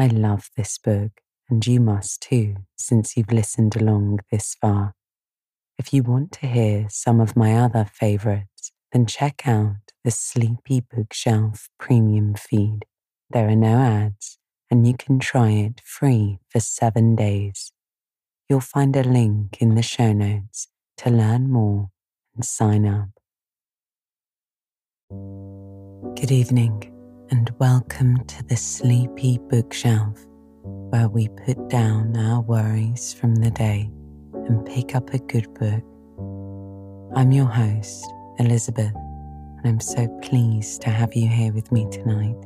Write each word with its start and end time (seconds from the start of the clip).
I 0.00 0.06
love 0.06 0.48
this 0.56 0.78
book, 0.78 1.10
and 1.50 1.66
you 1.66 1.80
must 1.80 2.22
too, 2.22 2.58
since 2.76 3.16
you've 3.16 3.32
listened 3.32 3.74
along 3.74 4.20
this 4.30 4.54
far. 4.60 4.94
If 5.76 5.92
you 5.92 6.04
want 6.04 6.30
to 6.32 6.46
hear 6.46 6.86
some 6.88 7.20
of 7.20 7.36
my 7.36 7.56
other 7.56 7.84
favorites, 7.84 8.70
then 8.92 9.06
check 9.06 9.42
out 9.44 9.90
the 10.04 10.12
Sleepy 10.12 10.80
Bookshelf 10.80 11.68
premium 11.80 12.34
feed. 12.34 12.84
There 13.28 13.48
are 13.48 13.56
no 13.56 13.76
ads, 13.78 14.38
and 14.70 14.86
you 14.86 14.94
can 14.96 15.18
try 15.18 15.50
it 15.50 15.80
free 15.84 16.38
for 16.48 16.60
seven 16.60 17.16
days. 17.16 17.72
You'll 18.48 18.60
find 18.60 18.94
a 18.94 19.02
link 19.02 19.60
in 19.60 19.74
the 19.74 19.82
show 19.82 20.12
notes 20.12 20.68
to 20.98 21.10
learn 21.10 21.50
more 21.50 21.90
and 22.36 22.44
sign 22.44 22.86
up. 22.86 23.08
Good 25.10 26.30
evening, 26.30 26.94
and 27.30 27.52
welcome 27.58 28.24
to 28.24 28.42
the 28.44 28.56
Sleepy 28.56 29.38
Bookshelf, 29.50 30.16
where 30.62 31.08
we 31.08 31.28
put 31.28 31.68
down 31.68 32.16
our 32.16 32.40
worries 32.40 33.12
from 33.12 33.34
the 33.34 33.50
day 33.50 33.90
and 34.32 34.64
pick 34.64 34.94
up 34.94 35.12
a 35.12 35.18
good 35.18 35.52
book. 35.54 35.82
I'm 37.14 37.30
your 37.30 37.46
host, 37.46 38.02
Elizabeth, 38.38 38.94
and 38.94 39.66
I'm 39.66 39.80
so 39.80 40.08
pleased 40.22 40.80
to 40.82 40.90
have 40.90 41.14
you 41.14 41.28
here 41.28 41.52
with 41.52 41.70
me 41.70 41.86
tonight. 41.90 42.36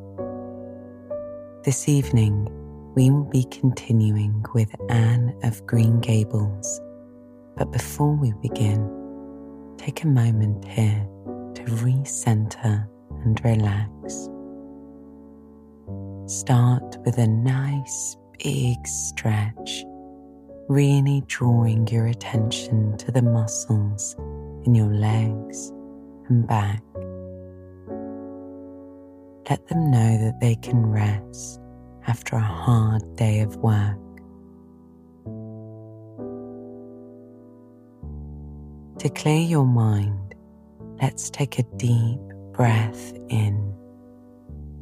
This 1.64 1.88
evening, 1.88 2.48
we 2.96 3.08
will 3.10 3.30
be 3.30 3.44
continuing 3.44 4.44
with 4.52 4.74
Anne 4.88 5.32
of 5.44 5.64
Green 5.64 6.00
Gables. 6.00 6.80
But 7.56 7.70
before 7.70 8.16
we 8.16 8.32
begin, 8.42 8.90
take 9.78 10.02
a 10.02 10.08
moment 10.08 10.64
here 10.64 11.06
to 11.54 11.62
recenter 11.62 12.88
and 13.24 13.40
relax. 13.44 13.91
Start 16.26 16.98
with 17.04 17.18
a 17.18 17.26
nice 17.26 18.16
big 18.42 18.86
stretch, 18.86 19.84
really 20.68 21.22
drawing 21.26 21.86
your 21.88 22.06
attention 22.06 22.96
to 22.98 23.10
the 23.10 23.22
muscles 23.22 24.14
in 24.64 24.74
your 24.74 24.92
legs 24.92 25.72
and 26.28 26.46
back. 26.46 26.82
Let 29.50 29.66
them 29.66 29.90
know 29.90 30.18
that 30.18 30.38
they 30.40 30.54
can 30.54 30.86
rest 30.86 31.60
after 32.06 32.36
a 32.36 32.40
hard 32.40 33.16
day 33.16 33.40
of 33.40 33.56
work. 33.56 33.98
To 39.00 39.08
clear 39.08 39.40
your 39.40 39.66
mind, 39.66 40.36
let's 41.02 41.30
take 41.30 41.58
a 41.58 41.64
deep 41.76 42.20
breath 42.52 43.12
in, 43.28 43.71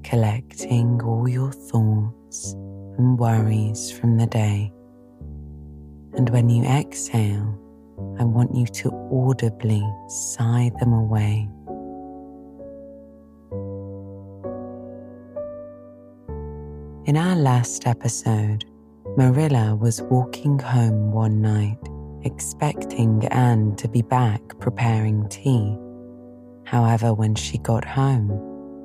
collecting 0.03 1.01
all 1.03 1.29
your 1.29 1.53
thoughts 1.53 2.53
and 2.99 3.19
worries 3.19 3.91
from 3.91 4.17
the 4.17 4.27
day. 4.27 4.73
And 6.15 6.29
when 6.31 6.49
you 6.49 6.65
exhale, 6.65 7.57
I 8.19 8.25
want 8.25 8.55
you 8.55 8.67
to 8.67 8.91
audibly 9.13 9.83
sigh 10.09 10.71
them 10.79 10.93
away. 10.93 11.49
In 17.07 17.17
our 17.17 17.37
last 17.37 17.87
episode, 17.87 18.65
Marilla 19.17 19.75
was 19.75 20.03
walking 20.03 20.59
home 20.59 21.13
one 21.13 21.41
night, 21.41 21.79
expecting 22.23 23.27
Anne 23.29 23.75
to 23.77 23.89
be 23.89 24.03
back 24.03 24.41
preparing 24.61 25.29
tea. 25.29 25.77
However, 26.65 27.13
when 27.13 27.35
she 27.35 27.59
got 27.59 27.85
home, 27.85 28.31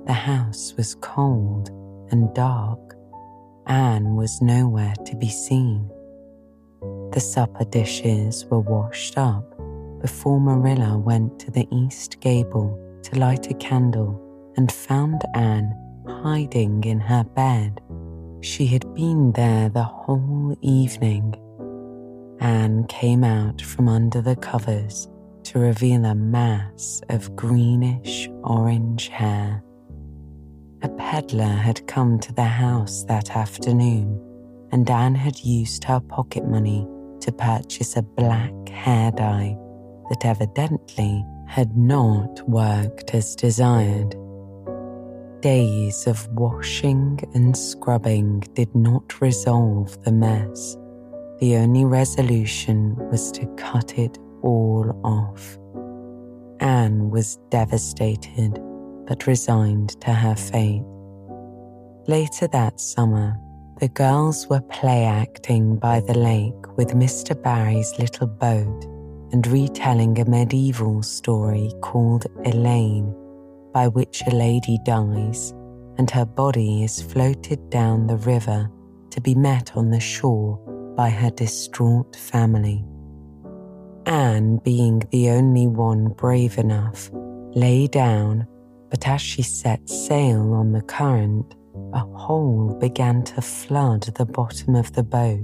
the 0.06 0.14
house 0.14 0.74
was 0.78 0.96
cold 1.02 1.70
and 2.12 2.34
dark. 2.36 2.80
Anne 3.66 4.16
was 4.16 4.42
nowhere 4.42 4.94
to 5.06 5.16
be 5.16 5.30
seen. 5.30 5.90
The 7.12 7.20
supper 7.20 7.66
dishes 7.66 8.46
were 8.46 8.60
washed 8.60 9.18
up 9.18 9.44
before 10.02 10.40
Marilla 10.40 10.98
went 10.98 11.40
to 11.40 11.50
the 11.50 11.68
east 11.72 12.20
gable 12.20 12.80
to 13.04 13.20
light 13.20 13.50
a 13.50 13.56
candle 13.56 14.22
and 14.58 14.72
found 14.72 15.24
Anne 15.34 15.74
hiding 16.08 16.84
in 16.84 17.00
her 17.00 17.24
bed. 17.24 17.82
She 18.42 18.68
had 18.68 18.94
been 18.94 19.32
there 19.32 19.70
the 19.70 19.84
whole 19.84 20.56
evening. 20.62 21.34
Anne 22.40 22.86
came 22.88 23.24
out 23.24 23.60
from 23.60 23.90
under 23.90 24.22
the 24.22 24.36
covers 24.36 25.08
to 25.46 25.58
reveal 25.58 26.06
a 26.06 26.14
mass 26.14 27.02
of 27.10 27.36
greenish 27.36 28.30
orange 28.44 29.08
hair. 29.08 29.64
A 30.82 30.90
peddler 30.90 31.44
had 31.44 31.88
come 31.88 32.20
to 32.20 32.34
the 32.34 32.44
house 32.44 33.04
that 33.06 33.36
afternoon, 33.36 34.20
and 34.72 34.90
Anne 34.90 35.16
had 35.16 35.40
used 35.40 35.84
her 35.86 36.00
pocket 36.00 36.46
money 36.46 36.86
to 37.22 37.32
purchase 37.32 37.96
a 37.96 38.02
black 38.02 38.70
hair 38.70 39.12
dye 39.12 39.58
that 40.10 40.26
evidently 40.26 41.26
had 41.48 41.76
not 41.78 42.48
worked 42.48 43.14
as 43.14 43.36
desired. 43.36 44.16
Days 45.42 46.08
of 46.08 46.28
washing 46.34 47.20
and 47.34 47.56
scrubbing 47.56 48.42
did 48.54 48.74
not 48.76 49.22
resolve 49.22 50.02
the 50.04 50.12
mess. 50.12 50.76
The 51.40 51.56
only 51.58 51.86
resolution 51.86 52.96
was 53.10 53.32
to 53.34 53.46
cut 53.56 53.98
it 53.98 54.18
all 54.42 55.00
off. 55.04 55.58
Anne 56.60 57.10
was 57.10 57.38
devastated 57.50 58.60
but 59.08 59.28
resigned 59.28 60.00
to 60.02 60.14
her 60.14 60.36
fate. 60.36 60.84
Later 62.08 62.48
that 62.48 62.80
summer, 62.80 63.38
the 63.80 63.90
girls 63.90 64.48
were 64.48 64.62
play 64.62 65.06
acting 65.06 65.76
by 65.76 66.00
the 66.00 66.18
lake 66.18 66.78
with 66.78 66.90
Mr. 66.90 67.40
Barry's 67.42 67.98
little 68.00 68.28
boat 68.28 68.86
and 69.32 69.46
retelling 69.48 70.20
a 70.20 70.26
medieval 70.26 71.02
story 71.04 71.72
called 71.82 72.26
Elaine 72.46 73.14
by 73.74 73.88
which 73.88 74.22
a 74.28 74.32
lady 74.32 74.80
dies 74.86 75.54
and 75.98 76.10
her 76.12 76.26
body 76.26 76.84
is 76.84 77.02
floated 77.02 77.70
down 77.70 78.08
the 78.08 78.18
river 78.18 78.70
to 79.10 79.22
be 79.22 79.36
met 79.36 79.76
on 79.76 79.90
the 79.90 80.00
shore 80.00 80.58
by 80.96 81.10
her 81.10 81.30
distraught 81.32 82.16
family. 82.16 82.86
Anne, 84.06 84.58
being 84.58 85.02
the 85.12 85.30
only 85.30 85.68
one 85.68 86.10
brave 86.10 86.58
enough, 86.58 87.10
lay 87.56 87.88
down, 87.88 88.48
but 88.96 89.10
as 89.10 89.20
she 89.20 89.42
set 89.42 89.90
sail 89.90 90.54
on 90.54 90.72
the 90.72 90.82
current, 90.82 91.54
a 91.92 92.00
hole 92.00 92.78
began 92.80 93.22
to 93.22 93.42
flood 93.42 94.04
the 94.16 94.26
bottom 94.26 94.74
of 94.74 94.94
the 94.94 95.04
boat. 95.04 95.44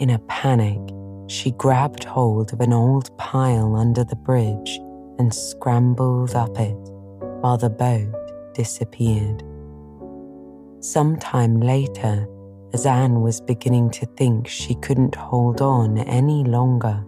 In 0.00 0.10
a 0.10 0.18
panic, 0.26 0.80
she 1.28 1.52
grabbed 1.52 2.02
hold 2.02 2.52
of 2.52 2.60
an 2.60 2.72
old 2.72 3.16
pile 3.16 3.76
under 3.76 4.02
the 4.02 4.16
bridge 4.16 4.80
and 5.20 5.32
scrambled 5.32 6.34
up 6.34 6.58
it 6.58 6.74
while 7.42 7.58
the 7.58 7.70
boat 7.70 8.12
disappeared. 8.54 9.44
Sometime 10.80 11.60
later, 11.60 12.26
as 12.74 12.86
Anne 12.86 13.20
was 13.20 13.40
beginning 13.40 13.88
to 13.90 14.06
think 14.16 14.48
she 14.48 14.74
couldn't 14.74 15.14
hold 15.14 15.60
on 15.60 15.96
any 15.96 16.42
longer, 16.42 17.04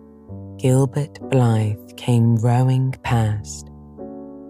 Gilbert 0.59 1.19
Blythe 1.29 1.97
came 1.97 2.37
rowing 2.37 2.93
past. 3.03 3.69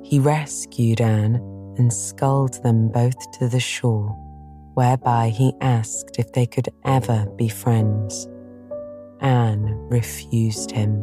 He 0.05 0.19
rescued 0.19 1.01
Anne 1.01 1.37
and 1.79 1.91
sculled 1.91 2.63
them 2.63 2.89
both 2.89 3.19
to 3.39 3.49
the 3.49 3.59
shore, 3.59 4.11
whereby 4.75 5.31
he 5.31 5.55
asked 5.63 6.19
if 6.19 6.31
they 6.33 6.45
could 6.45 6.69
ever 6.85 7.27
be 7.37 7.49
friends. 7.49 8.29
Anne 9.21 9.75
refused 9.89 10.71
him, 10.71 11.03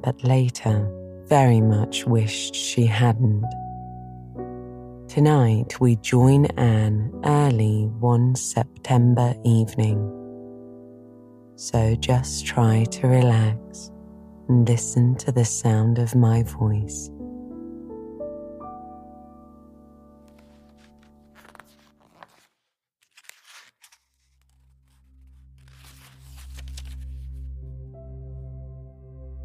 but 0.00 0.22
later 0.22 0.88
very 1.26 1.60
much 1.60 2.06
wished 2.06 2.54
she 2.54 2.86
hadn't. 2.86 3.44
Tonight 5.08 5.80
we 5.80 5.96
join 5.96 6.46
Anne 6.56 7.10
early 7.24 7.86
one 7.98 8.36
September 8.36 9.34
evening. 9.44 9.98
So 11.56 11.96
just 11.96 12.46
try 12.46 12.84
to 12.92 13.08
relax 13.08 13.90
and 14.48 14.68
listen 14.68 15.16
to 15.16 15.32
the 15.32 15.44
sound 15.44 15.98
of 15.98 16.14
my 16.14 16.44
voice. 16.44 17.10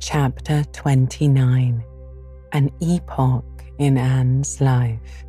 Chapter 0.07 0.63
29 0.65 1.83
An 2.51 2.71
Epoch 2.79 3.63
in 3.79 3.97
Anne's 3.97 4.61
Life. 4.61 5.25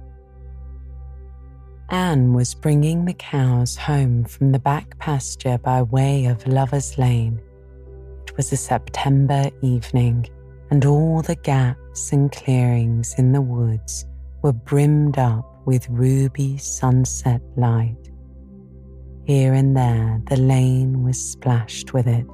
Anne 1.89 2.35
was 2.35 2.55
bringing 2.55 3.07
the 3.07 3.15
cows 3.15 3.75
home 3.75 4.25
from 4.25 4.53
the 4.53 4.59
back 4.59 4.99
pasture 4.99 5.57
by 5.57 5.81
way 5.81 6.27
of 6.27 6.47
Lover's 6.47 6.99
Lane. 6.99 7.41
It 8.27 8.37
was 8.37 8.53
a 8.53 8.59
September 8.59 9.49
evening, 9.63 10.29
and 10.71 10.85
all 10.85 11.23
the 11.23 11.37
gaps 11.37 12.13
and 12.13 12.31
clearings 12.31 13.15
in 13.17 13.33
the 13.33 13.41
woods 13.41 14.05
were 14.43 14.53
brimmed 14.53 15.17
up 15.17 15.67
with 15.67 15.89
ruby 15.89 16.59
sunset 16.59 17.41
light. 17.57 18.11
Here 19.25 19.55
and 19.55 19.75
there, 19.75 20.21
the 20.29 20.37
lane 20.37 21.03
was 21.03 21.19
splashed 21.19 21.95
with 21.95 22.07
it, 22.07 22.27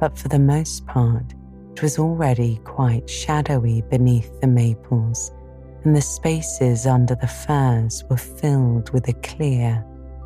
but 0.00 0.18
for 0.18 0.26
the 0.26 0.40
most 0.40 0.84
part, 0.84 1.34
it 1.78 1.82
was 1.82 1.96
already 2.00 2.56
quite 2.64 3.08
shadowy 3.08 3.82
beneath 3.82 4.40
the 4.40 4.48
maples, 4.48 5.30
and 5.84 5.94
the 5.94 6.00
spaces 6.00 6.88
under 6.88 7.14
the 7.14 7.28
firs 7.28 8.02
were 8.10 8.16
filled 8.16 8.90
with 8.90 9.06
a 9.06 9.12
clear, 9.22 9.84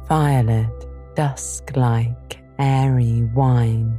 violet, 0.09 0.87
dusk 1.15 1.77
like, 1.77 2.39
airy 2.59 3.25
wine. 3.35 3.99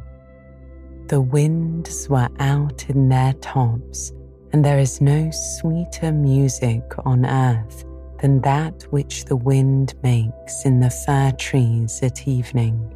The 1.09 1.21
winds 1.21 2.09
were 2.09 2.27
out 2.39 2.89
in 2.89 3.09
their 3.09 3.33
tops, 3.33 4.11
and 4.51 4.65
there 4.65 4.79
is 4.79 4.99
no 4.99 5.29
sweeter 5.29 6.11
music 6.11 6.81
on 7.05 7.23
earth 7.23 7.85
than 8.19 8.41
that 8.41 8.81
which 8.89 9.25
the 9.25 9.35
wind 9.35 9.93
makes 10.01 10.65
in 10.65 10.79
the 10.79 10.89
fir 10.89 11.31
trees 11.37 12.01
at 12.01 12.27
evening. 12.27 12.92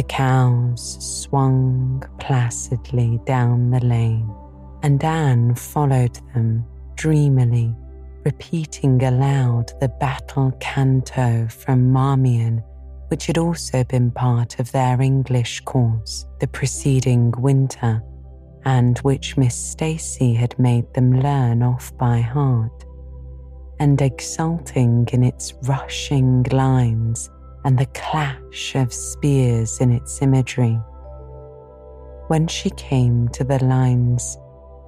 The 0.00 0.06
cows 0.06 0.96
swung 0.98 2.02
placidly 2.18 3.20
down 3.26 3.70
the 3.70 3.84
lane, 3.84 4.34
and 4.82 5.04
Anne 5.04 5.54
followed 5.54 6.18
them 6.32 6.64
dreamily, 6.94 7.76
repeating 8.24 9.02
aloud 9.04 9.72
the 9.78 9.90
battle 9.90 10.52
canto 10.58 11.46
from 11.48 11.92
Marmion, 11.92 12.62
which 13.08 13.26
had 13.26 13.36
also 13.36 13.84
been 13.84 14.10
part 14.10 14.58
of 14.58 14.72
their 14.72 15.02
English 15.02 15.60
course 15.66 16.24
the 16.38 16.48
preceding 16.48 17.30
winter, 17.32 18.02
and 18.64 18.96
which 19.00 19.36
Miss 19.36 19.54
Stacy 19.54 20.32
had 20.32 20.58
made 20.58 20.90
them 20.94 21.20
learn 21.20 21.62
off 21.62 21.94
by 21.98 22.22
heart. 22.22 22.86
And 23.78 24.00
exulting 24.00 25.06
in 25.12 25.22
its 25.22 25.52
rushing 25.64 26.44
lines 26.44 27.28
and 27.64 27.78
the 27.78 27.86
clash 27.86 28.74
of 28.74 28.92
spears 28.92 29.80
in 29.80 29.92
its 29.92 30.22
imagery. 30.22 30.78
When 32.28 32.46
she 32.46 32.70
came 32.70 33.28
to 33.30 33.44
the 33.44 33.62
lines, 33.64 34.38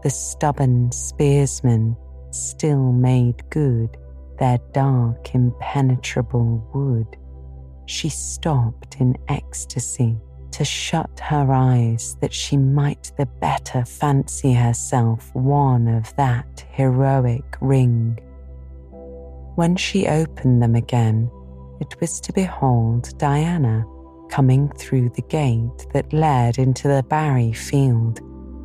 the 0.03 0.11
stubborn 0.11 0.93
spearsmen 0.93 1.97
still 2.31 2.93
made 2.93 3.49
good 3.51 3.97
their 4.39 4.59
dark, 4.73 5.35
impenetrable 5.35 6.69
wood. 6.75 7.17
She 7.87 8.09
stopped 8.09 8.97
in 8.99 9.17
ecstasy 9.29 10.17
to 10.53 10.65
shut 10.65 11.21
her 11.21 11.53
eyes 11.53 12.17
that 12.21 12.33
she 12.33 12.57
might 12.57 13.13
the 13.17 13.27
better 13.27 13.85
fancy 13.85 14.53
herself 14.53 15.35
one 15.35 15.89
of 15.89 16.15
that 16.17 16.65
heroic 16.71 17.57
ring. 17.61 18.19
When 19.55 19.77
she 19.77 20.07
opened 20.07 20.63
them 20.63 20.75
again, 20.75 21.31
it 21.83 22.01
was 22.01 22.21
to 22.21 22.33
behold 22.33 23.13
Diana 23.19 23.85
coming 24.31 24.69
through 24.79 25.09
the 25.11 25.23
gate 25.23 25.87
that 25.93 26.13
led 26.13 26.57
into 26.59 26.87
the 26.87 27.03
Barry 27.03 27.53
field 27.53 28.21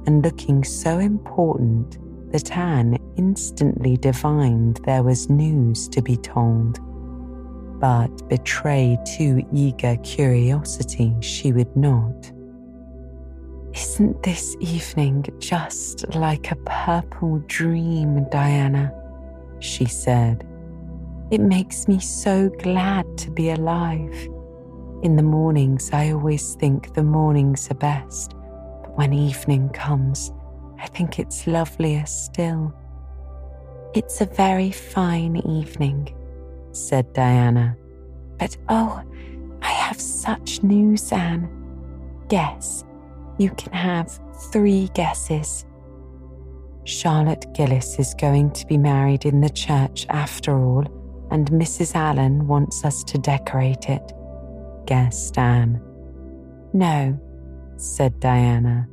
and 0.06 0.24
looking 0.24 0.64
so 0.64 1.00
important 1.00 1.98
that 2.32 2.56
Anne 2.56 2.96
instantly 3.18 3.98
divined 3.98 4.80
there 4.86 5.02
was 5.02 5.32
news 5.32 5.88
to 5.90 6.02
be 6.04 6.16
told. 6.16 6.80
But 7.80 8.30
betray 8.30 9.00
too 9.18 9.42
eager 9.52 9.98
curiosity 10.04 11.16
she 11.20 11.52
would 11.52 11.76
not. 11.76 12.32
Isn't 13.74 14.22
this 14.22 14.56
evening 14.60 15.26
just 15.40 16.08
like 16.14 16.52
a 16.52 16.56
purple 16.58 17.40
dream, 17.48 18.28
Diana? 18.30 18.94
she 19.60 19.86
said 19.86 20.47
it 21.30 21.42
makes 21.42 21.88
me 21.88 22.00
so 22.00 22.50
glad 22.50 23.18
to 23.18 23.32
be 23.32 23.50
alive. 23.50 24.14
In 25.04 25.16
the 25.16 25.24
mornings, 25.24 25.92
I 25.92 26.12
always 26.12 26.56
think 26.56 26.94
the 26.94 27.04
mornings 27.04 27.70
are 27.70 27.76
best, 27.76 28.34
but 28.82 28.98
when 28.98 29.14
evening 29.14 29.70
comes, 29.70 30.32
I 30.80 30.88
think 30.88 31.20
it's 31.20 31.46
lovelier 31.46 32.06
still. 32.06 32.74
It's 33.94 34.22
a 34.22 34.26
very 34.26 34.72
fine 34.72 35.38
evening, 35.38 36.16
said 36.72 37.12
Diana. 37.14 37.76
But 38.40 38.56
oh, 38.70 39.02
I 39.62 39.70
have 39.70 40.00
such 40.00 40.64
news, 40.64 41.12
Anne. 41.12 41.50
Guess. 42.30 42.86
You 43.38 43.52
can 43.52 43.74
have 43.74 44.20
three 44.52 44.90
guesses. 44.94 45.66
Charlotte 46.86 47.46
Gillis 47.54 48.00
is 48.00 48.14
going 48.14 48.52
to 48.52 48.66
be 48.66 48.78
married 48.78 49.26
in 49.26 49.42
the 49.42 49.50
church 49.50 50.06
after 50.10 50.58
all 50.58 50.86
and 51.32 51.50
Mrs. 51.52 51.96
Allen 51.96 52.48
wants 52.48 52.86
us 52.86 53.04
to 53.06 53.18
decorate 53.18 53.90
it, 53.90 54.14
guessed 54.86 55.38
Anne. 55.38 55.82
No, 56.74 57.20
said 57.78 58.20
Diana. 58.20 58.88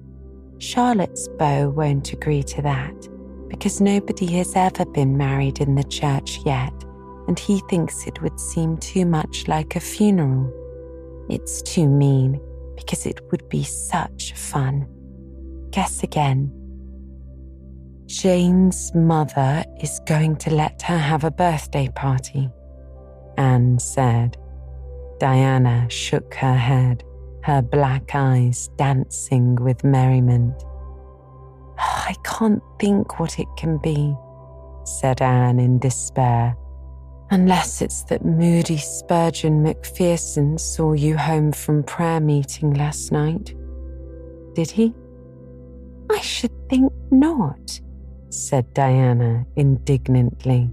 Charlotte's 0.58 1.28
beau 1.38 1.70
won't 1.70 2.12
agree 2.12 2.42
to 2.42 2.62
that 2.62 3.08
because 3.48 3.80
nobody 3.80 4.26
has 4.26 4.56
ever 4.56 4.84
been 4.86 5.16
married 5.16 5.60
in 5.60 5.74
the 5.74 5.84
church 5.84 6.40
yet, 6.44 6.72
and 7.28 7.38
he 7.38 7.60
thinks 7.70 8.06
it 8.06 8.20
would 8.22 8.38
seem 8.40 8.76
too 8.78 9.06
much 9.06 9.46
like 9.48 9.76
a 9.76 9.80
funeral. 9.80 10.52
It's 11.28 11.62
too 11.62 11.88
mean 11.88 12.40
because 12.76 13.06
it 13.06 13.20
would 13.30 13.48
be 13.48 13.62
such 13.62 14.34
fun. 14.34 14.86
Guess 15.70 16.02
again. 16.02 16.63
Jane's 18.06 18.94
mother 18.94 19.64
is 19.80 20.00
going 20.06 20.36
to 20.36 20.54
let 20.54 20.82
her 20.82 20.98
have 20.98 21.24
a 21.24 21.30
birthday 21.30 21.88
party, 21.94 22.50
Anne 23.38 23.78
said. 23.78 24.36
Diana 25.18 25.86
shook 25.88 26.34
her 26.34 26.54
head, 26.54 27.02
her 27.44 27.62
black 27.62 28.14
eyes 28.14 28.68
dancing 28.76 29.54
with 29.56 29.84
merriment. 29.84 30.64
I 31.78 32.14
can't 32.24 32.62
think 32.78 33.18
what 33.18 33.38
it 33.38 33.48
can 33.56 33.78
be, 33.78 34.14
said 34.84 35.22
Anne 35.22 35.58
in 35.58 35.78
despair, 35.78 36.56
unless 37.30 37.80
it's 37.80 38.02
that 38.04 38.24
Moody 38.24 38.76
Spurgeon 38.76 39.64
MacPherson 39.64 40.60
saw 40.60 40.92
you 40.92 41.16
home 41.16 41.52
from 41.52 41.82
prayer 41.82 42.20
meeting 42.20 42.74
last 42.74 43.12
night. 43.12 43.54
Did 44.54 44.70
he? 44.70 44.94
I 46.10 46.20
should 46.20 46.52
think 46.68 46.92
not 47.10 47.80
said 48.34 48.72
Diana 48.74 49.46
indignantly. 49.56 50.70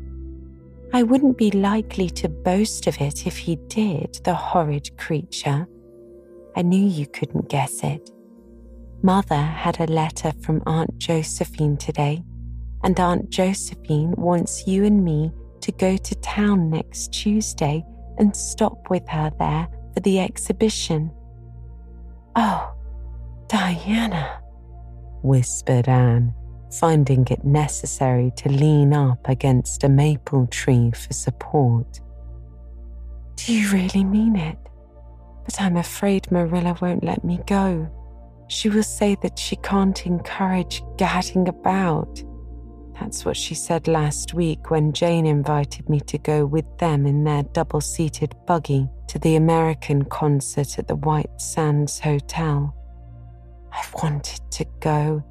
I 0.93 1.03
wouldn't 1.03 1.37
be 1.37 1.51
likely 1.51 2.09
to 2.09 2.27
boast 2.27 2.87
of 2.87 2.99
it 2.99 3.25
if 3.25 3.37
he 3.37 3.55
did, 3.67 4.19
the 4.23 4.33
horrid 4.33 4.97
creature. 4.97 5.67
I 6.55 6.63
knew 6.63 6.85
you 6.85 7.07
couldn't 7.07 7.49
guess 7.49 7.83
it. 7.83 8.09
Mother 9.01 9.41
had 9.41 9.79
a 9.79 9.85
letter 9.85 10.33
from 10.41 10.61
Aunt 10.65 10.97
Josephine 10.97 11.77
today, 11.77 12.23
and 12.83 12.99
Aunt 12.99 13.29
Josephine 13.29 14.13
wants 14.17 14.67
you 14.67 14.83
and 14.83 15.03
me 15.03 15.31
to 15.61 15.71
go 15.71 15.95
to 15.95 16.15
town 16.15 16.69
next 16.69 17.13
Tuesday 17.13 17.85
and 18.17 18.35
stop 18.35 18.89
with 18.89 19.07
her 19.07 19.31
there 19.39 19.67
for 19.93 20.01
the 20.01 20.19
exhibition. 20.19 21.11
Oh, 22.35 22.73
Diana, 23.47 24.41
whispered 25.23 25.87
Anne 25.87 26.33
finding 26.73 27.27
it 27.29 27.43
necessary 27.43 28.31
to 28.37 28.49
lean 28.49 28.93
up 28.93 29.27
against 29.27 29.83
a 29.83 29.89
maple 29.89 30.47
tree 30.47 30.91
for 30.91 31.13
support. 31.13 31.99
Do 33.35 33.53
you 33.53 33.71
really 33.71 34.03
mean 34.03 34.35
it? 34.35 34.57
But 35.45 35.59
I'm 35.59 35.77
afraid 35.77 36.31
Marilla 36.31 36.77
won't 36.81 37.03
let 37.03 37.23
me 37.23 37.39
go. 37.45 37.89
She 38.47 38.69
will 38.69 38.83
say 38.83 39.15
that 39.21 39.39
she 39.39 39.55
can't 39.57 40.05
encourage 40.05 40.83
gadding 40.97 41.47
about. 41.47 42.23
That's 42.99 43.25
what 43.25 43.37
she 43.37 43.55
said 43.55 43.87
last 43.87 44.33
week 44.33 44.69
when 44.69 44.93
Jane 44.93 45.25
invited 45.25 45.89
me 45.89 46.01
to 46.01 46.17
go 46.19 46.45
with 46.45 46.65
them 46.77 47.07
in 47.07 47.23
their 47.23 47.43
double 47.43 47.81
seated 47.81 48.35
buggy 48.45 48.87
to 49.07 49.17
the 49.17 49.35
American 49.35 50.03
concert 50.05 50.77
at 50.77 50.87
the 50.87 50.95
White 50.95 51.41
Sands 51.41 51.99
Hotel. 51.99 52.75
I 53.71 53.83
wanted 54.03 54.41
to 54.51 54.65
go 54.79 55.23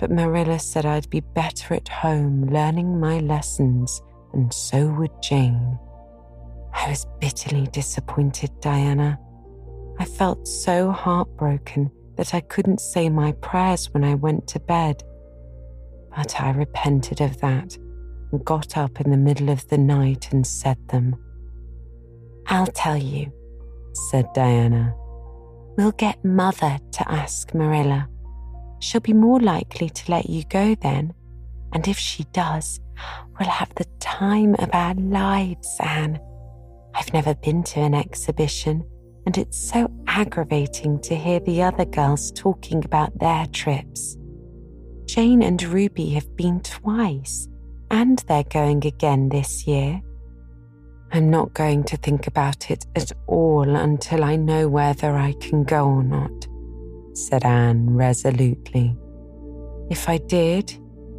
but 0.00 0.10
Marilla 0.10 0.58
said 0.58 0.86
I'd 0.86 1.10
be 1.10 1.20
better 1.20 1.74
at 1.74 1.86
home 1.86 2.46
learning 2.46 2.98
my 2.98 3.20
lessons, 3.20 4.00
and 4.32 4.52
so 4.52 4.88
would 4.94 5.10
Jane. 5.22 5.78
I 6.72 6.88
was 6.88 7.06
bitterly 7.20 7.66
disappointed, 7.66 8.50
Diana. 8.60 9.20
I 9.98 10.06
felt 10.06 10.48
so 10.48 10.90
heartbroken 10.90 11.90
that 12.16 12.32
I 12.32 12.40
couldn't 12.40 12.80
say 12.80 13.10
my 13.10 13.32
prayers 13.32 13.92
when 13.92 14.02
I 14.02 14.14
went 14.14 14.48
to 14.48 14.60
bed. 14.60 15.02
But 16.16 16.40
I 16.40 16.50
repented 16.52 17.20
of 17.20 17.38
that 17.42 17.76
and 18.32 18.44
got 18.44 18.78
up 18.78 19.02
in 19.02 19.10
the 19.10 19.18
middle 19.18 19.50
of 19.50 19.68
the 19.68 19.78
night 19.78 20.32
and 20.32 20.46
said 20.46 20.78
them. 20.88 21.14
I'll 22.46 22.66
tell 22.68 22.96
you, 22.96 23.30
said 24.10 24.32
Diana. 24.32 24.94
We'll 25.76 25.92
get 25.92 26.24
Mother 26.24 26.78
to 26.92 27.12
ask 27.12 27.54
Marilla 27.54 28.08
she'll 28.80 29.00
be 29.00 29.12
more 29.12 29.40
likely 29.40 29.88
to 29.88 30.10
let 30.10 30.28
you 30.28 30.42
go 30.44 30.74
then. 30.74 31.14
And 31.72 31.86
if 31.86 31.98
she 31.98 32.24
does, 32.32 32.80
we'll 33.38 33.48
have 33.48 33.72
the 33.76 33.86
time 34.00 34.56
of 34.58 34.70
our 34.72 34.94
lives, 34.94 35.76
Anne. 35.80 36.18
I've 36.94 37.12
never 37.12 37.34
been 37.34 37.62
to 37.62 37.80
an 37.80 37.94
exhibition, 37.94 38.84
and 39.26 39.38
it's 39.38 39.58
so 39.58 39.88
aggravating 40.08 41.00
to 41.02 41.14
hear 41.14 41.38
the 41.40 41.62
other 41.62 41.84
girls 41.84 42.32
talking 42.32 42.84
about 42.84 43.16
their 43.18 43.46
trips. 43.46 44.16
Jane 45.06 45.42
and 45.42 45.62
Ruby 45.62 46.10
have 46.10 46.36
been 46.36 46.60
twice, 46.60 47.48
and 47.90 48.18
they're 48.26 48.44
going 48.44 48.84
again 48.86 49.28
this 49.28 49.66
year. 49.66 50.00
I'm 51.12 51.30
not 51.30 51.54
going 51.54 51.84
to 51.84 51.96
think 51.96 52.26
about 52.26 52.70
it 52.70 52.86
at 52.94 53.12
all 53.26 53.76
until 53.76 54.22
I 54.24 54.36
know 54.36 54.68
whether 54.68 55.16
I 55.16 55.34
can 55.40 55.64
go 55.64 55.86
or 55.86 56.02
not, 56.04 56.46
said 57.14 57.44
Anne 57.44 57.90
resolutely. 57.90 58.96
If 59.90 60.08
I 60.08 60.18
did 60.18 60.72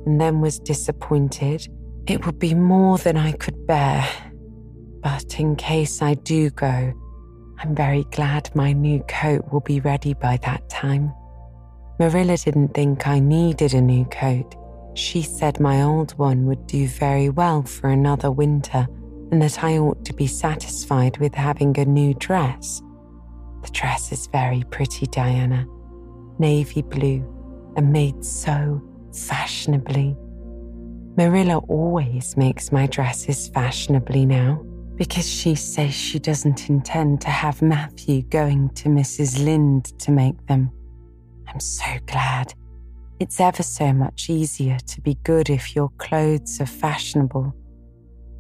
and 0.06 0.20
then 0.20 0.42
was 0.42 0.60
disappointed, 0.60 1.68
it 2.08 2.26
would 2.26 2.40
be 2.40 2.54
more 2.54 2.98
than 2.98 3.18
I 3.18 3.34
could 3.34 3.68
bear. 3.68 4.08
But 5.02 5.40
in 5.40 5.56
case 5.56 6.02
I 6.02 6.14
do 6.16 6.50
go, 6.52 6.94
I'm 7.60 7.76
very 7.76 8.06
glad 8.12 8.50
my 8.56 8.74
new 8.74 9.02
coat 9.08 9.52
will 9.52 9.62
be 9.62 9.80
ready 9.80 10.14
by 10.14 10.38
that 10.38 10.70
time. 10.70 11.14
Marilla 12.00 12.38
didn't 12.38 12.74
think 12.74 13.08
I 13.08 13.20
needed 13.20 13.74
a 13.74 13.82
new 13.82 14.06
coat. 14.06 14.56
She 14.96 15.22
said 15.22 15.60
my 15.60 15.84
old 15.84 16.18
one 16.18 16.46
would 16.48 16.66
do 16.68 16.88
very 16.88 17.30
well 17.30 17.64
for 17.64 17.90
another 17.90 18.32
winter 18.32 18.88
and 19.32 19.42
that 19.42 19.64
I 19.64 19.78
ought 19.78 20.04
to 20.06 20.14
be 20.14 20.28
satisfied 20.28 21.18
with 21.18 21.34
having 21.36 21.78
a 21.80 21.86
new 21.86 22.14
dress. 22.16 22.82
The 23.64 23.70
dress 23.72 24.12
is 24.12 24.28
very 24.28 24.64
pretty, 24.72 25.06
Diana. 25.06 25.66
Navy 26.42 26.82
blue 26.82 27.24
and 27.78 27.94
made 27.94 28.26
so 28.26 28.82
fashionably. 29.14 30.18
Marilla 31.16 31.60
always 31.70 32.36
makes 32.36 32.72
my 32.72 32.88
dresses 32.88 33.50
fashionably 33.50 34.26
now 34.26 34.66
because 34.96 35.30
she 35.30 35.54
says 35.54 35.94
she 35.94 36.18
doesn't 36.18 36.68
intend 36.68 37.22
to 37.22 37.30
have 37.30 37.62
Matthew 37.62 38.24
going 38.24 38.70
to 38.72 38.90
Mrs. 38.90 39.44
Lynde 39.46 39.86
to 40.00 40.12
make 40.12 40.48
them. 40.48 40.72
I'm 41.48 41.60
so 41.60 41.86
glad. 42.08 42.54
It's 43.20 43.40
ever 43.40 43.62
so 43.62 43.94
much 43.94 44.28
easier 44.28 44.80
to 44.80 45.02
be 45.02 45.20
good 45.24 45.52
if 45.52 45.76
your 45.76 45.90
clothes 46.00 46.60
are 46.60 46.66
fashionable. 46.66 47.54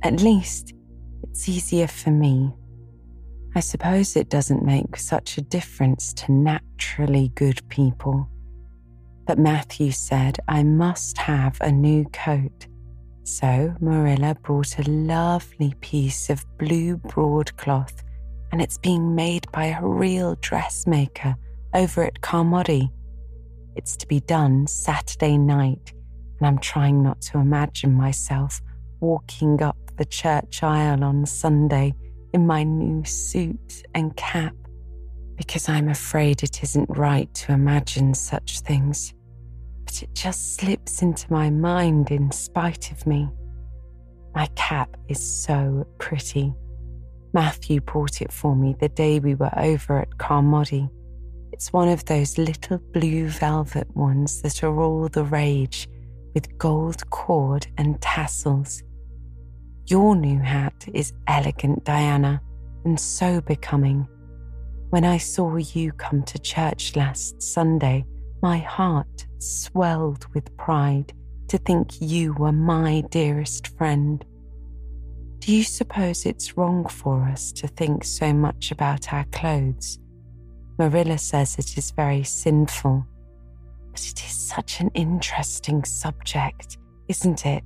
At 0.02 0.22
least, 0.22 0.74
it's 1.24 1.48
easier 1.48 1.88
for 1.88 2.10
me. 2.10 2.52
I 3.54 3.60
suppose 3.60 4.16
it 4.16 4.30
doesn't 4.30 4.64
make 4.64 4.96
such 4.96 5.38
a 5.38 5.42
difference 5.42 6.14
to 6.14 6.32
naturally 6.32 7.34
good 7.36 7.68
people. 7.68 8.30
But 9.26 9.40
Matthew 9.40 9.92
said 9.92 10.40
I 10.48 10.64
must 10.64 11.18
have 11.18 11.58
a 11.60 11.72
new 11.72 12.06
coat. 12.14 12.68
So 13.24 13.76
Marilla 13.82 14.36
brought 14.42 14.80
a 14.80 14.90
lovely 14.90 15.74
piece 15.82 16.30
of 16.30 16.46
blue 16.58 16.96
broadcloth, 16.96 18.04
and 18.54 18.62
it's 18.62 18.78
being 18.78 19.16
made 19.16 19.52
by 19.52 19.66
a 19.66 19.86
real 19.86 20.36
dressmaker 20.36 21.36
over 21.74 22.04
at 22.04 22.22
Carmody. 22.22 22.90
It's 23.76 23.98
to 23.98 24.08
be 24.08 24.22
done 24.22 24.66
Saturday 24.66 25.38
night, 25.38 25.94
and 26.40 26.48
I'm 26.48 26.60
trying 26.60 27.04
not 27.04 27.22
to 27.24 27.38
imagine 27.38 27.94
myself 27.94 28.62
walking 29.02 29.62
up 29.62 29.78
the 29.98 30.06
church 30.06 30.64
aisle 30.64 31.04
on 31.04 31.26
Sunday 31.26 31.94
in 32.34 32.48
my 32.48 32.64
new 32.64 33.04
suit 33.06 33.84
and 33.94 34.16
cap 34.16 34.56
because 35.36 35.68
I'm 35.68 35.90
afraid 35.90 36.44
it 36.44 36.62
isn't 36.62 36.90
right 36.90 37.34
to 37.34 37.52
imagine 37.52 38.14
such 38.14 38.60
things. 38.60 39.14
But 39.86 40.04
it 40.04 40.14
just 40.14 40.56
slips 40.56 41.02
into 41.02 41.32
my 41.32 41.50
mind 41.50 42.12
in 42.12 42.32
spite 42.32 42.92
of 42.92 43.06
me. 43.08 43.30
My 44.36 44.46
cap 44.56 44.96
is 45.10 45.20
so 45.20 45.86
pretty. 45.98 46.54
Matthew 47.34 47.82
bought 47.82 48.22
it 48.22 48.32
for 48.32 48.56
me 48.56 48.76
the 48.80 48.90
day 48.90 49.20
we 49.20 49.36
were 49.36 49.52
over 49.58 50.00
at 50.00 50.18
Carmody. 50.18 50.90
It's 51.52 51.74
one 51.74 51.90
of 51.90 52.06
those 52.06 52.38
little 52.38 52.78
blue 52.94 53.28
velvet 53.28 53.94
ones 53.96 54.42
that 54.42 54.64
are 54.64 54.80
all 54.80 55.08
the 55.10 55.24
rage 55.24 55.88
with 56.34 56.58
gold 56.58 57.10
cord 57.10 57.68
and 57.78 58.00
tassels. 58.02 58.84
Your 59.92 60.16
new 60.16 60.40
hat 60.40 60.88
is 60.94 61.12
elegant, 61.28 61.84
Diana, 61.84 62.42
and 62.86 62.98
so 62.98 63.42
becoming. 63.42 64.08
When 64.90 65.04
I 65.04 65.18
saw 65.18 65.58
you 65.58 65.92
come 65.92 66.24
to 66.24 66.40
church 66.40 66.96
last 66.96 67.42
Sunday, 67.42 68.06
my 68.42 68.60
heart 68.60 69.28
swelled 69.40 70.34
with 70.34 70.56
pride 70.56 71.12
to 71.50 71.58
think 71.58 72.00
you 72.00 72.32
were 72.36 72.54
my 72.54 73.02
dearest 73.10 73.78
friend. 73.78 74.24
Do 75.40 75.54
you 75.54 75.66
suppose 75.66 76.26
it's 76.26 76.56
wrong 76.56 76.88
for 76.88 77.24
us 77.24 77.52
to 77.52 77.68
think 77.68 78.06
so 78.06 78.32
much 78.32 78.72
about 78.72 79.12
our 79.12 79.26
clothes? 79.34 80.00
Marilla 80.80 81.18
says 81.18 81.58
it 81.60 81.78
is 81.78 81.92
very 81.92 82.24
sinful. 82.24 83.06
But 83.92 84.08
it 84.08 84.24
is 84.24 84.32
such 84.32 84.80
an 84.80 84.90
interesting 84.94 85.84
subject, 85.84 86.78
isn't 87.10 87.46
it? 87.46 87.66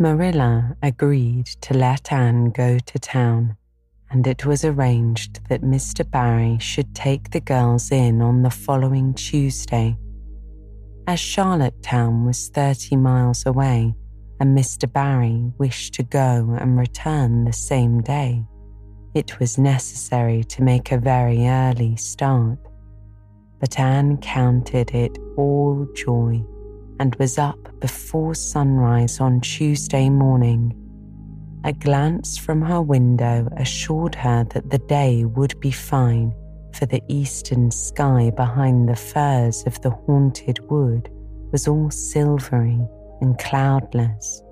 Marilla 0.00 0.76
agreed 0.80 1.46
to 1.60 1.74
let 1.74 2.12
Anne 2.12 2.50
go 2.50 2.78
to 2.78 2.98
town, 3.00 3.56
and 4.08 4.28
it 4.28 4.46
was 4.46 4.64
arranged 4.64 5.40
that 5.48 5.62
Mr. 5.62 6.08
Barry 6.08 6.56
should 6.60 6.94
take 6.94 7.32
the 7.32 7.40
girls 7.40 7.90
in 7.90 8.22
on 8.22 8.42
the 8.42 8.50
following 8.50 9.12
Tuesday. 9.14 9.98
As 11.08 11.18
Charlottetown 11.18 12.24
was 12.24 12.48
30 12.50 12.94
miles 12.94 13.44
away, 13.44 13.92
and 14.38 14.56
Mr. 14.56 14.90
Barry 14.90 15.50
wished 15.58 15.94
to 15.94 16.04
go 16.04 16.56
and 16.60 16.78
return 16.78 17.42
the 17.42 17.52
same 17.52 18.00
day, 18.00 18.44
it 19.14 19.40
was 19.40 19.58
necessary 19.58 20.44
to 20.44 20.62
make 20.62 20.92
a 20.92 20.98
very 20.98 21.48
early 21.48 21.96
start. 21.96 22.60
But 23.58 23.80
Anne 23.80 24.18
counted 24.18 24.94
it 24.94 25.18
all 25.36 25.88
joy 25.92 26.46
and 26.98 27.14
was 27.16 27.38
up 27.38 27.58
before 27.80 28.34
sunrise 28.34 29.20
on 29.20 29.40
Tuesday 29.40 30.08
morning. 30.08 30.74
A 31.64 31.72
glance 31.72 32.38
from 32.38 32.62
her 32.62 32.80
window 32.80 33.48
assured 33.56 34.14
her 34.14 34.44
that 34.54 34.70
the 34.70 34.78
day 34.78 35.24
would 35.24 35.58
be 35.60 35.70
fine, 35.70 36.34
for 36.72 36.86
the 36.86 37.02
eastern 37.08 37.70
sky 37.70 38.30
behind 38.36 38.88
the 38.88 38.96
firs 38.96 39.64
of 39.66 39.80
the 39.82 39.90
haunted 39.90 40.60
wood 40.70 41.10
was 41.50 41.66
all 41.66 41.90
silvery 41.90 42.80
and 43.20 43.38
cloudless. 43.38 44.42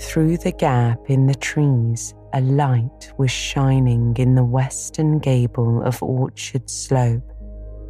Through 0.00 0.38
the 0.38 0.52
gap 0.52 0.98
in 1.08 1.26
the 1.26 1.34
trees, 1.34 2.14
a 2.32 2.40
light 2.40 3.12
was 3.16 3.30
shining 3.30 4.14
in 4.16 4.34
the 4.34 4.44
western 4.44 5.18
gable 5.18 5.82
of 5.82 6.02
Orchard 6.02 6.70
Slope, 6.70 7.32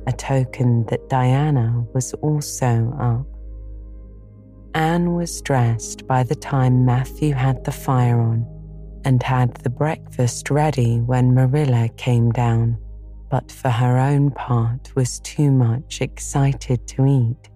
a 0.06 0.12
token 0.12 0.86
that 0.86 1.08
Diana 1.08 1.84
was 1.92 2.14
also 2.14 2.94
up. 2.98 3.26
Anne 4.78 5.16
was 5.16 5.42
dressed 5.42 6.06
by 6.06 6.22
the 6.22 6.36
time 6.36 6.84
Matthew 6.84 7.34
had 7.34 7.64
the 7.64 7.72
fire 7.72 8.20
on 8.20 8.46
and 9.04 9.20
had 9.20 9.52
the 9.56 9.70
breakfast 9.70 10.50
ready 10.50 11.00
when 11.00 11.34
Marilla 11.34 11.88
came 11.96 12.30
down, 12.30 12.78
but 13.28 13.50
for 13.50 13.70
her 13.70 13.98
own 13.98 14.30
part 14.30 14.94
was 14.94 15.18
too 15.24 15.50
much 15.50 16.00
excited 16.00 16.86
to 16.86 17.06
eat. 17.06 17.50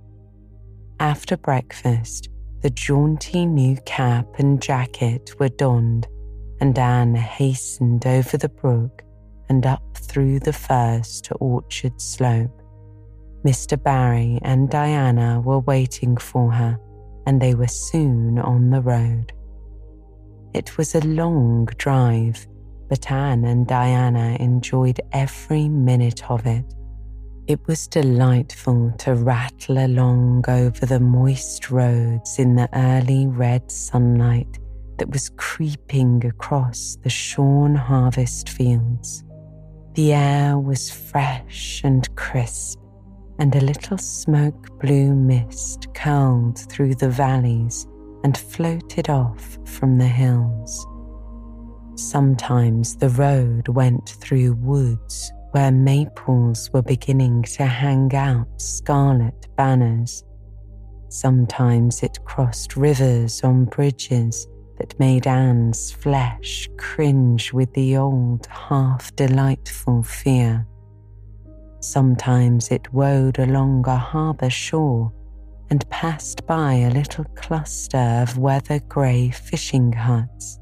After 0.99 1.37
breakfast, 1.37 2.29
the 2.61 2.71
jaunty 2.71 3.47
new 3.47 3.76
cap 3.87 4.26
and 4.41 4.61
jacket 4.61 5.38
were 5.38 5.49
donned, 5.49 6.09
and 6.61 6.76
Anne 6.76 7.14
hastened 7.14 8.05
over 8.05 8.37
the 8.37 8.49
brook 8.49 9.05
and 9.49 9.64
up 9.64 9.97
through 9.97 10.41
the 10.41 10.52
firs 10.52 11.21
to 11.21 11.35
Orchard 11.37 12.00
Slope. 12.00 12.62
Mr. 13.47 13.81
Barry 13.81 14.41
and 14.43 14.69
Diana 14.69 15.41
were 15.41 15.61
waiting 15.61 16.17
for 16.17 16.50
her 16.50 16.81
and 17.26 17.41
they 17.41 17.55
were 17.55 17.69
soon 17.69 18.38
on 18.38 18.71
the 18.71 18.81
road. 18.81 19.33
It 20.55 20.76
was 20.76 20.95
a 20.95 21.07
long 21.07 21.67
drive, 21.76 22.47
but 22.88 23.11
Anne 23.11 23.45
and 23.45 23.67
Diana 23.67 24.37
enjoyed 24.38 25.00
every 25.12 25.69
minute 25.69 26.31
of 26.31 26.47
it. 26.47 26.64
It 27.47 27.67
was 27.67 27.88
delightful 27.88 28.93
to 28.99 29.14
rattle 29.14 29.79
along 29.79 30.45
over 30.49 30.87
the 30.87 31.00
moist 31.00 31.71
roads 31.71 32.38
in 32.38 32.55
the 32.55 32.69
early 32.75 33.26
red 33.26 33.71
sunlight 33.71 34.59
that 34.99 35.11
was 35.11 35.31
creeping 35.37 36.25
across 36.25 36.97
the 37.02 37.11
shorn 37.11 37.75
harvest 37.75 38.49
fields. 38.49 39.25
The 39.95 40.12
air 40.12 40.59
was 40.59 40.91
fresh 40.91 41.81
and 41.83 42.14
crisp, 42.14 42.79
and 43.42 43.56
a 43.56 43.61
little 43.61 43.99
smoke 43.99 44.78
blue 44.78 45.12
mist 45.12 45.88
curled 45.94 46.56
through 46.56 46.94
the 46.94 47.08
valleys 47.08 47.88
and 48.22 48.38
floated 48.38 49.11
off 49.11 49.58
from 49.64 49.99
the 49.99 50.06
hills. 50.06 50.87
Sometimes 51.96 52.94
the 52.94 53.08
road 53.08 53.66
went 53.66 54.11
through 54.11 54.52
woods 54.61 55.32
where 55.50 55.72
maples 55.72 56.70
were 56.72 56.82
beginning 56.82 57.42
to 57.42 57.66
hang 57.66 58.14
out 58.14 58.46
scarlet 58.62 59.49
banners. 59.56 60.22
Sometimes 61.08 62.04
it 62.04 62.25
crossed 62.25 62.76
rivers 62.76 63.42
on 63.42 63.64
bridges 63.64 64.46
that 64.78 64.96
made 65.00 65.26
Anne's 65.26 65.90
flesh 65.90 66.68
cringe 66.78 67.52
with 67.52 67.75
the 67.75 67.96
old, 67.96 68.46
half 68.46 69.12
delightful 69.16 70.04
fear. 70.04 70.64
Sometimes 71.82 72.68
it 72.70 72.92
woed 72.92 73.40
along 73.40 73.86
a 73.88 73.96
harbour 73.96 74.50
shore 74.50 75.12
and 75.68 75.88
passed 75.90 76.46
by 76.46 76.74
a 76.74 76.90
little 76.90 77.24
cluster 77.34 78.22
of 78.22 78.38
weather 78.38 78.78
grey 78.88 79.30
fishing 79.30 79.92
huts. 79.92 80.60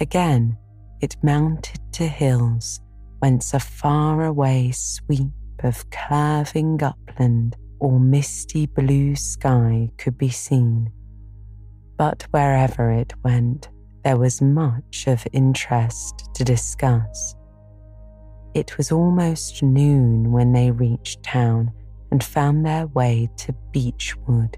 Again, 0.00 0.58
it 1.00 1.16
mounted 1.22 1.80
to 1.92 2.06
hills 2.06 2.80
whence 3.20 3.54
a 3.54 3.58
far-away 3.58 4.70
sweep 4.72 5.32
of 5.62 5.88
curving 5.90 6.82
upland 6.82 7.56
or 7.80 7.98
misty 7.98 8.66
blue 8.66 9.16
sky 9.16 9.90
could 9.96 10.18
be 10.18 10.28
seen. 10.28 10.90
But 11.96 12.26
wherever 12.32 12.90
it 12.90 13.14
went, 13.24 13.70
there 14.04 14.18
was 14.18 14.42
much 14.42 15.06
of 15.06 15.26
interest 15.32 16.28
to 16.34 16.44
discuss. 16.44 17.34
It 18.54 18.78
was 18.78 18.92
almost 18.92 19.64
noon 19.64 20.30
when 20.30 20.52
they 20.52 20.70
reached 20.70 21.24
town 21.24 21.72
and 22.12 22.22
found 22.22 22.64
their 22.64 22.86
way 22.86 23.28
to 23.38 23.52
Beechwood. 23.72 24.56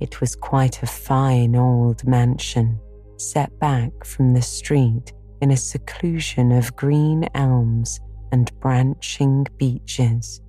It 0.00 0.22
was 0.22 0.34
quite 0.34 0.82
a 0.82 0.86
fine 0.86 1.54
old 1.54 2.06
mansion, 2.06 2.80
set 3.18 3.56
back 3.58 4.04
from 4.04 4.32
the 4.32 4.40
street 4.42 5.12
in 5.42 5.50
a 5.50 5.56
seclusion 5.56 6.50
of 6.50 6.74
green 6.76 7.28
elms 7.34 8.00
and 8.32 8.50
branching 8.60 9.46
beeches. 9.58 10.40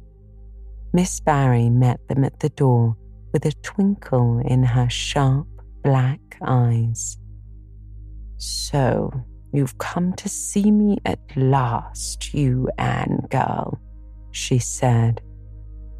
Miss 0.93 1.19
Barry 1.19 1.69
met 1.69 1.99
them 2.07 2.23
at 2.23 2.39
the 2.39 2.49
door 2.49 2.95
with 3.33 3.45
a 3.45 3.51
twinkle 3.63 4.39
in 4.45 4.63
her 4.63 4.89
sharp 4.89 5.47
black 5.83 6.37
eyes. 6.41 7.17
So, 8.37 9.11
you've 9.55 9.77
come 9.77 10.13
to 10.13 10.29
see 10.29 10.71
me 10.71 10.97
at 11.05 11.19
last, 11.35 12.33
you 12.33 12.69
Anne 12.77 13.25
girl, 13.29 13.79
she 14.31 14.59
said. 14.59 15.21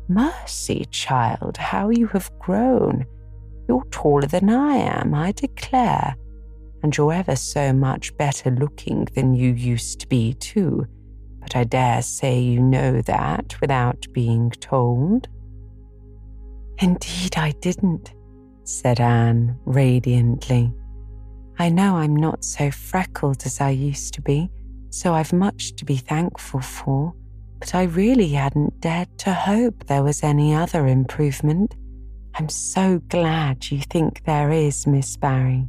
Mercy, 0.08 0.86
child, 0.92 1.58
how 1.58 1.90
you 1.90 2.08
have 2.08 2.32
grown. 2.40 3.06
You're 3.68 3.86
taller 3.92 4.28
than 4.28 4.50
I 4.50 4.76
am, 4.76 5.14
I 5.14 5.32
declare 5.32 6.16
and 6.86 6.96
you're 6.96 7.14
ever 7.14 7.36
so 7.36 7.74
much 7.74 8.16
better 8.16 8.52
looking 8.52 9.08
than 9.16 9.34
you 9.34 9.54
used 9.54 10.00
to 10.02 10.08
be, 10.08 10.36
too. 10.36 10.86
But 11.40 11.56
I 11.56 11.64
dare 11.64 12.04
say 12.04 12.40
you 12.40 12.62
know 12.62 13.02
that 13.02 13.60
without 13.60 14.06
being 14.14 14.52
told. 14.52 15.28
Indeed, 16.78 17.38
I 17.38 17.54
didn't, 17.60 18.14
said 18.66 19.00
Anne 19.00 19.58
radiantly. 19.66 20.72
I 21.58 21.70
know 21.70 21.96
I'm 21.96 22.16
not 22.16 22.44
so 22.44 22.70
freckled 22.70 23.46
as 23.46 23.62
I 23.62 23.70
used 23.70 24.14
to 24.16 24.22
be, 24.22 24.50
so 24.90 25.14
I've 25.14 25.32
much 25.32 25.76
to 25.78 25.86
be 25.86 25.96
thankful 25.96 26.60
for, 26.60 27.14
but 27.60 27.74
I 27.74 27.84
really 27.84 28.30
hadn't 28.30 28.82
dared 28.82 29.18
to 29.20 29.34
hope 29.34 29.86
there 29.86 30.04
was 30.04 30.22
any 30.22 30.54
other 30.54 30.86
improvement. 30.86 31.76
I'm 32.36 32.50
so 32.50 33.00
glad 33.08 33.72
you 33.72 33.80
think 33.80 34.26
there 34.26 34.52
is, 34.52 34.86
Miss 34.86 35.16
Barry. 35.16 35.66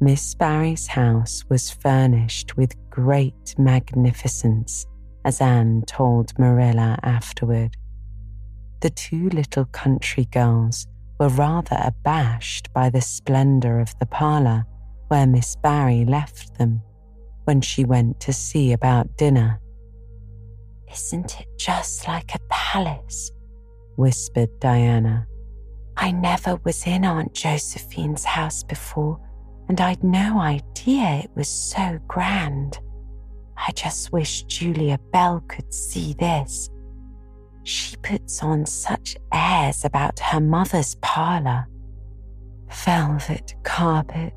Miss 0.00 0.34
Barry's 0.34 0.86
house 0.86 1.44
was 1.48 1.70
furnished 1.70 2.56
with 2.56 2.76
great 2.90 3.54
magnificence, 3.56 4.84
as 5.24 5.40
Anne 5.40 5.84
told 5.86 6.38
Marilla 6.38 6.98
afterward. 7.02 7.74
The 8.80 8.90
two 8.90 9.30
little 9.30 9.64
country 9.66 10.26
girls 10.26 10.86
were 11.22 11.28
rather 11.28 11.78
abashed 11.84 12.72
by 12.72 12.90
the 12.90 13.00
splendor 13.00 13.78
of 13.78 13.96
the 14.00 14.06
parlor 14.06 14.66
where 15.06 15.24
Miss 15.24 15.54
Barry 15.54 16.04
left 16.04 16.58
them 16.58 16.82
when 17.44 17.60
she 17.60 17.84
went 17.84 18.18
to 18.18 18.32
see 18.32 18.72
about 18.72 19.16
dinner. 19.16 19.60
Isn't 20.92 21.38
it 21.38 21.46
just 21.56 22.08
like 22.08 22.34
a 22.34 22.40
palace? 22.50 23.30
whispered 23.94 24.48
Diana. 24.58 25.28
I 25.96 26.10
never 26.10 26.56
was 26.64 26.84
in 26.88 27.04
Aunt 27.04 27.32
Josephine's 27.34 28.24
house 28.24 28.64
before 28.64 29.20
and 29.68 29.80
I'd 29.80 30.02
no 30.02 30.40
idea 30.40 31.20
it 31.22 31.30
was 31.36 31.46
so 31.46 32.00
grand. 32.08 32.80
I 33.56 33.70
just 33.70 34.12
wish 34.12 34.42
Julia 34.44 34.98
Bell 35.12 35.40
could 35.46 35.72
see 35.72 36.14
this. 36.14 36.68
She 37.64 37.96
puts 37.96 38.42
on 38.42 38.66
such 38.66 39.16
airs 39.32 39.84
about 39.84 40.18
her 40.18 40.40
mother's 40.40 40.96
parlour. 40.96 41.68
Velvet 42.84 43.54
carpet, 43.62 44.32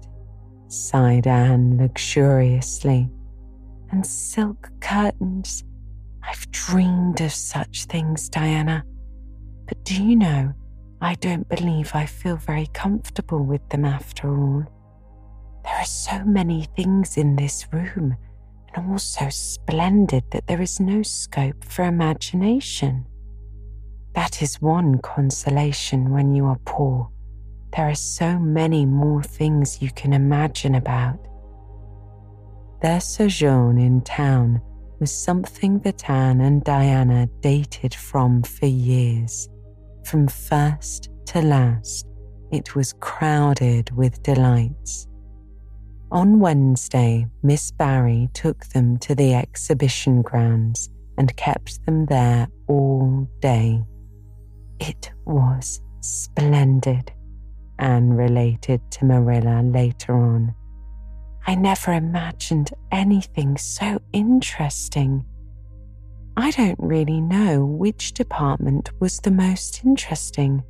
sighed 0.68 1.26
Anne 1.26 1.78
luxuriously, 1.78 3.10
and 3.92 4.06
silk 4.06 4.70
curtains. 4.80 5.64
I've 6.24 6.50
dreamed 6.52 7.22
of 7.22 7.32
such 7.32 7.86
things, 7.86 8.30
Diana. 8.30 8.84
But 9.68 9.84
do 9.84 10.04
you 10.04 10.16
know, 10.16 10.54
I 11.02 11.16
don't 11.16 11.48
believe 11.50 11.92
I 11.94 12.06
feel 12.06 12.38
very 12.38 12.68
comfortable 12.74 13.44
with 13.44 13.68
them 13.70 13.86
after 13.86 14.30
all. 14.30 14.64
There 15.64 15.76
are 15.76 15.86
so 15.86 16.24
many 16.26 16.68
things 16.76 17.18
in 17.18 17.36
this 17.36 17.68
room, 17.72 18.16
and 18.74 18.92
all 18.92 19.00
so 19.00 19.30
splendid 19.30 20.24
that 20.32 20.46
there 20.48 20.62
is 20.62 20.80
no 20.80 21.02
scope 21.02 21.64
for 21.64 21.86
imagination. 21.86 23.06
That 24.16 24.42
is 24.42 24.62
one 24.62 25.00
consolation 25.00 26.10
when 26.10 26.34
you 26.34 26.46
are 26.46 26.60
poor. 26.66 27.10
There 27.76 27.90
are 27.90 27.96
so 27.96 28.40
many 28.40 28.86
more 28.86 29.22
things 29.22 29.82
you 29.82 29.92
can 29.92 30.14
imagine 30.14 30.76
about. 30.76 31.20
Their 32.82 33.02
sojourn 33.02 33.78
in 33.78 34.02
town 34.02 34.62
was 35.00 35.12
something 35.12 35.80
that 35.80 36.10
Anne 36.10 36.40
and 36.40 36.64
Diana 36.64 37.28
dated 37.42 37.94
from 37.94 38.44
for 38.44 38.68
years. 38.68 39.50
From 40.06 40.28
first 40.30 41.10
to 41.28 41.42
last, 41.42 42.08
it 42.52 42.74
was 42.74 42.94
crowded 42.94 43.92
with 43.92 44.24
delights. 44.24 45.08
On 46.12 46.40
Wednesday, 46.40 47.28
Miss 47.44 47.72
Barry 47.72 48.30
took 48.34 48.66
them 48.68 48.98
to 49.00 49.14
the 49.14 49.34
exhibition 49.34 50.22
grounds 50.22 50.90
and 51.18 51.36
kept 51.36 51.86
them 51.86 52.06
there 52.06 52.48
all 52.68 53.28
day. 53.42 53.84
It 54.80 55.12
was 55.26 55.82
splendid, 56.02 57.12
Anne 57.80 58.14
related 58.14 58.82
to 58.92 59.06
Marilla 59.06 59.62
later 59.64 60.14
on. 60.14 60.54
I 61.48 61.56
never 61.56 61.94
imagined 61.94 62.72
anything 62.92 63.58
so 63.58 64.02
interesting. 64.14 65.26
I 66.38 66.52
don't 66.52 66.80
really 66.80 67.22
know 67.22 67.64
which 67.64 68.14
department 68.14 68.90
was 69.00 69.20
the 69.20 69.32
most 69.32 69.86
interesting. 69.86 70.64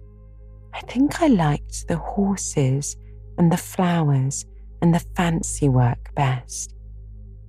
I 0.73 0.81
think 0.81 1.21
I 1.21 1.27
liked 1.27 1.87
the 1.87 1.97
horses 1.97 2.97
and 3.37 3.51
the 3.51 3.57
flowers 3.57 4.45
and 4.81 4.93
the 4.93 5.05
fancy 5.15 5.69
work 5.69 6.13
best. 6.13 6.75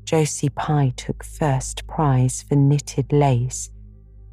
Josie 0.05 0.49
Pye 0.51 0.93
took 0.97 1.25
first 1.25 1.87
prize 1.89 2.45
for 2.49 2.55
knitted 2.55 3.13
lace. 3.13 3.71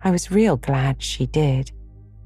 I 0.03 0.11
was 0.11 0.31
real 0.31 0.55
glad 0.55 1.01
she 1.01 1.25
did, 1.25 1.71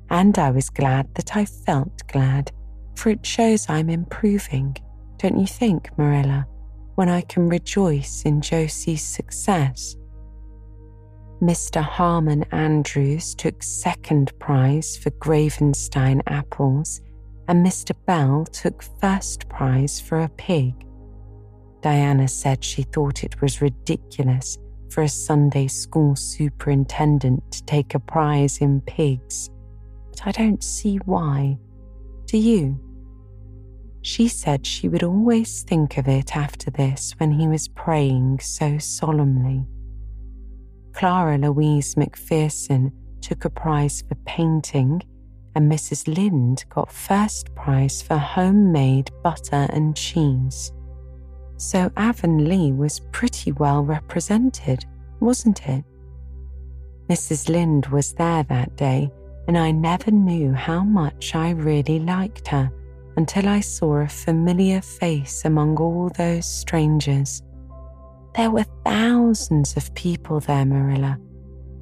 and 0.10 0.38
I 0.38 0.52
was 0.52 0.70
glad 0.70 1.14
that 1.16 1.36
I 1.36 1.46
felt 1.46 2.08
glad, 2.08 2.52
for 2.96 3.10
it 3.10 3.26
shows 3.26 3.70
I'm 3.70 3.90
improving, 3.90 4.78
don't 5.18 5.40
you 5.40 5.48
think, 5.48 5.90
Marilla, 5.98 6.46
when 6.96 7.10
I 7.10 7.22
can 7.22 7.48
rejoice 7.50 8.24
in 8.24 8.42
Josie's 8.42 9.04
success? 9.04 9.96
Mr. 11.42 11.82
Harmon 11.84 12.44
Andrews 12.52 13.36
took 13.36 13.62
second 13.62 14.32
prize 14.40 14.98
for 14.98 15.12
Gravenstein 15.12 16.22
apples 16.26 17.02
and 17.48 17.66
Mr. 17.66 17.96
Bell 18.06 18.46
took 18.46 18.84
first 19.00 19.48
prize 19.48 20.00
for 20.00 20.22
a 20.22 20.30
pig. 20.30 20.74
Diana 21.82 22.28
said 22.28 22.64
she 22.64 22.84
thought 22.84 23.24
it 23.24 23.40
was 23.42 23.62
ridiculous 23.62 24.58
for 24.90 25.04
a 25.04 25.10
Sunday 25.10 25.68
school 25.68 26.16
superintendent 26.16 27.52
to 27.52 27.64
take 27.66 27.94
a 27.94 28.00
prize 28.00 28.58
in 28.58 28.82
pigs, 28.82 29.50
I 30.26 30.32
don't 30.32 30.64
see 30.64 30.98
why. 31.06 31.58
Do 32.26 32.38
you? 32.38 32.80
She 34.02 34.28
said 34.28 34.66
she 34.66 34.88
would 34.88 35.04
always 35.04 35.64
think 35.64 35.98
of 35.98 36.08
it 36.08 36.36
after 36.36 36.72
this 36.72 37.14
when 37.18 37.32
he 37.32 37.48
was 37.48 37.68
praying 37.68 38.40
so 38.40 38.78
solemnly. 38.78 39.66
Clara 40.94 41.38
Louise 41.38 41.96
Macpherson 41.98 42.92
took 43.22 43.46
a 43.46 43.50
prize 43.50 44.04
for 44.08 44.16
painting 44.26 45.02
and 45.58 45.72
Mrs. 45.72 46.08
Lynde 46.08 46.64
got 46.70 46.92
first 46.92 47.54
prize 47.56 48.02
for 48.02 48.16
homemade 48.16 49.10
butter 49.24 49.66
and 49.72 49.96
cheese. 49.96 50.72
So 51.58 51.92
Avonlea 51.98 52.74
was 52.74 53.00
pretty 53.12 53.52
well 53.54 53.84
represented, 53.84 54.86
wasn't 55.20 55.68
it? 55.68 55.84
Mrs. 57.10 57.50
Lynde 57.50 57.88
was 57.88 58.14
there 58.14 58.44
that 58.44 58.76
day, 58.76 59.10
and 59.48 59.58
I 59.58 59.72
never 59.72 60.12
knew 60.12 60.54
how 60.54 60.84
much 60.84 61.34
I 61.34 61.52
really 61.52 62.00
liked 62.00 62.48
her 62.50 62.72
until 63.16 63.48
I 63.48 63.62
saw 63.62 63.98
a 63.98 64.08
familiar 64.08 64.82
face 64.82 65.46
among 65.46 65.78
all 65.78 66.10
those 66.10 66.46
strangers. 66.46 67.42
There 68.36 68.52
were 68.52 68.66
thousands 68.86 69.76
of 69.78 69.94
people 69.96 70.40
there, 70.42 70.66
Marilla. 70.66 71.18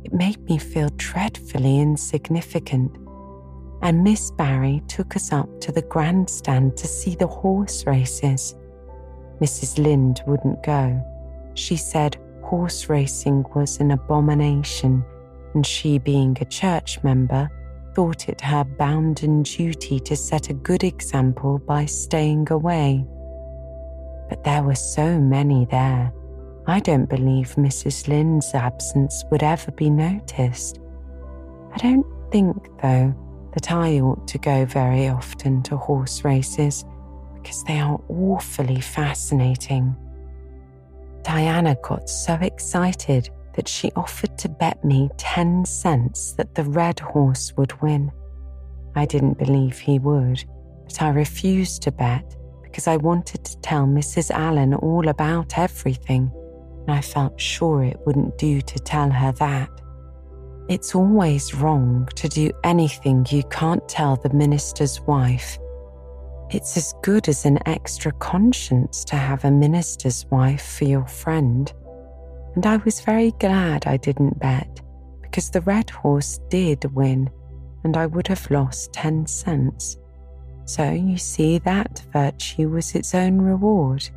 It 0.04 0.14
made 0.14 0.40
me 0.46 0.58
feel 0.58 0.90
dreadfully 0.96 1.80
insignificant. 1.80 2.96
And 3.82 4.04
Miss 4.04 4.32
Barry 4.32 4.82
took 4.88 5.16
us 5.16 5.34
up 5.34 5.60
to 5.62 5.72
the 5.72 5.82
grandstand 5.82 6.78
to 6.78 6.88
see 6.88 7.16
the 7.16 7.28
horse 7.28 7.86
races. 7.86 8.56
Mrs. 9.42 9.84
Lynde 9.84 10.22
wouldn't 10.28 10.64
go. 10.64 11.04
She 11.56 11.76
said 11.76 12.18
horse 12.42 12.88
racing 12.90 13.46
was 13.54 13.80
an 13.80 13.92
abomination, 13.92 15.04
and 15.56 15.66
she, 15.66 15.98
being 15.98 16.38
a 16.40 16.46
church 16.46 17.04
member, 17.04 17.50
thought 17.96 18.30
it 18.30 18.42
her 18.42 18.64
bounden 18.64 19.44
duty 19.44 20.00
to 20.02 20.16
set 20.16 20.50
a 20.50 20.54
good 20.54 20.84
example 20.84 21.58
by 21.60 21.86
staying 21.86 22.52
away. 22.52 23.06
But 24.30 24.44
there 24.44 24.64
were 24.64 24.76
so 24.76 25.20
many 25.20 25.66
there, 25.66 26.12
I 26.68 26.80
don't 26.80 27.08
believe 27.08 27.56
Mrs. 27.56 28.08
Lynde's 28.08 28.56
absence 28.56 29.24
would 29.30 29.44
ever 29.44 29.72
be 29.72 29.90
noticed. 29.90 30.80
I 31.74 31.78
don't 31.78 32.06
think, 32.32 32.58
though, 32.82 33.14
that 33.54 33.72
I 33.72 34.00
ought 34.00 34.28
to 34.30 34.40
go 34.40 34.66
very 34.66 35.08
often 35.08 35.62
to 35.64 35.78
horse 35.78 36.24
races 36.24 36.84
because 37.36 37.64
they 37.66 37.80
are 37.80 38.02
awfully 38.10 38.82
fascinating. 38.82 39.96
Diana 41.22 41.76
got 41.84 42.10
so 42.10 42.34
excited 42.42 43.30
that 43.56 43.68
she 43.68 43.92
offered 43.96 44.38
to 44.38 44.50
bet 44.50 44.84
me 44.84 45.10
10 45.18 45.66
cents 45.66 46.34
that 46.34 46.56
the 46.56 46.64
red 46.64 47.00
horse 47.00 47.54
would 47.58 47.82
win. 47.82 48.12
I 48.96 49.06
didn't 49.06 49.38
believe 49.38 49.80
he 49.80 50.00
would, 50.00 50.44
but 50.84 51.02
I 51.02 51.10
refused 51.10 51.82
to 51.84 51.92
bet 51.92 52.36
because 52.64 52.88
I 52.88 52.98
wanted 52.98 53.44
to 53.46 53.58
tell 53.62 53.86
Mrs. 53.86 54.32
Allen 54.32 54.74
all 54.74 55.08
about 55.08 55.58
everything, 55.58 56.32
and 56.82 56.92
I 56.92 57.02
felt 57.02 57.40
sure 57.40 57.84
it 57.84 58.00
wouldn't 58.06 58.38
do 58.38 58.62
to 58.62 58.80
tell 58.80 59.10
her 59.10 59.32
that. 59.34 59.70
It's 60.68 60.96
always 60.96 61.54
wrong 61.54 62.10
to 62.16 62.28
do 62.28 62.52
anything 62.64 63.26
you 63.30 63.44
can't 63.44 63.88
tell 63.88 64.16
the 64.16 64.34
minister's 64.34 65.00
wife. 65.02 65.58
It's 66.50 66.76
as 66.76 66.94
good 67.02 67.28
as 67.30 67.46
an 67.46 67.60
extra 67.66 68.12
conscience 68.14 69.04
to 69.06 69.16
have 69.16 69.46
a 69.46 69.52
minister's 69.52 70.26
wife 70.32 70.66
for 70.78 70.86
your 70.86 71.06
friend 71.06 71.72
and 72.56 72.66
I 72.66 72.78
was 72.78 73.02
very 73.02 73.32
glad 73.32 73.86
I 73.86 73.98
didn't 73.98 74.40
bet 74.40 74.82
because 75.22 75.50
the 75.50 75.62
red 75.62 75.90
horse 75.90 76.40
did 76.50 76.86
win 76.96 77.30
and 77.84 77.98
I 77.98 78.06
would 78.06 78.28
have 78.30 78.50
lost 78.50 78.94
10 78.94 79.28
cents. 79.28 79.98
So 80.64 80.90
you 80.90 81.18
see, 81.18 81.60
that 81.60 82.02
virtue 82.14 82.70
was 82.70 82.96
its 82.96 83.14
own 83.14 83.42
reward. 83.42 84.10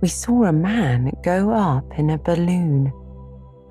We 0.00 0.08
saw 0.08 0.44
a 0.44 0.52
man 0.52 1.12
go 1.22 1.50
up 1.50 1.98
in 1.98 2.10
a 2.10 2.18
balloon. 2.18 2.92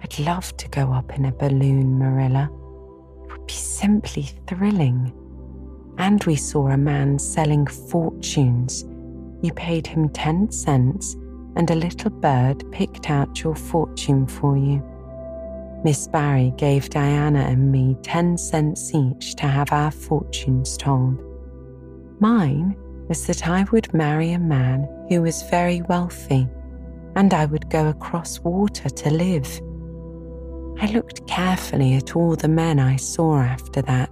I'd 0.04 0.20
love 0.20 0.56
to 0.58 0.67
go 0.67 0.91
up 0.91 1.17
in 1.17 1.26
a 1.26 1.32
balloon, 1.32 1.98
Marilla. 1.98 2.50
It 3.26 3.32
would 3.32 3.48
be 3.48 3.54
simply 3.54 4.30
thrilling. 4.48 5.13
And 5.98 6.24
we 6.26 6.36
saw 6.36 6.67
a 6.67 6.78
man 6.78 7.17
selling 7.17 7.65
fortunes. 7.65 8.86
You 9.41 9.54
paid 9.54 9.88
him 9.88 10.10
10 10.10 10.52
cents 10.52 11.15
and 11.55 11.69
a 11.69 11.75
little 11.75 12.11
bird 12.11 12.63
picked 12.71 13.09
out 13.09 13.43
your 13.43 13.55
fortune 13.55 14.27
for 14.27 14.57
you. 14.57 14.81
Miss 15.83 16.07
Barry 16.07 16.53
gave 16.57 16.89
Diana 16.89 17.39
and 17.39 17.71
me 17.71 17.97
10 18.03 18.37
cents 18.37 18.93
each 18.93 19.35
to 19.35 19.47
have 19.47 19.71
our 19.71 19.91
fortunes 19.91 20.77
told. 20.77 21.19
Mine 22.19 22.75
was 23.07 23.25
that 23.25 23.47
I 23.47 23.63
would 23.71 23.93
marry 23.93 24.31
a 24.31 24.39
man 24.39 24.87
who 25.09 25.23
was 25.23 25.41
very 25.49 25.81
wealthy 25.81 26.47
and 27.15 27.33
I 27.33 27.45
would 27.45 27.69
go 27.69 27.87
across 27.87 28.39
water 28.39 28.89
to 28.89 29.09
live. 29.09 29.47
I 30.79 30.91
looked 30.91 31.27
carefully 31.27 31.95
at 31.95 32.15
all 32.15 32.35
the 32.35 32.47
men 32.47 32.79
I 32.79 32.95
saw 32.95 33.39
after 33.39 33.81
that, 33.81 34.09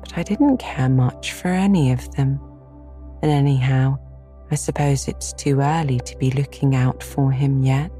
but 0.00 0.18
I 0.18 0.22
didn't 0.22 0.58
care 0.58 0.88
much 0.88 1.32
for 1.32 1.48
any 1.48 1.92
of 1.92 2.10
them. 2.14 2.40
And 3.22 3.30
anyhow, 3.30 3.98
I 4.50 4.54
suppose 4.54 5.08
it's 5.08 5.32
too 5.32 5.60
early 5.60 5.98
to 6.00 6.16
be 6.18 6.30
looking 6.30 6.76
out 6.76 7.02
for 7.02 7.32
him 7.32 7.62
yet. 7.62 7.90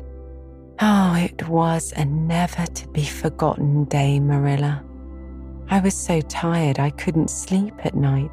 Oh, 0.81 1.15
it 1.17 1.49
was 1.49 1.93
a 1.97 2.05
never 2.05 2.67
to 2.67 2.89
be 2.89 3.05
forgotten 3.05 3.85
day, 3.85 4.21
Marilla. 4.21 4.85
I 5.69 5.81
was 5.81 5.95
so 5.95 6.21
tired 6.21 6.79
I 6.79 6.91
couldn't 6.91 7.31
sleep 7.31 7.75
at 7.85 7.97
night. 7.97 8.31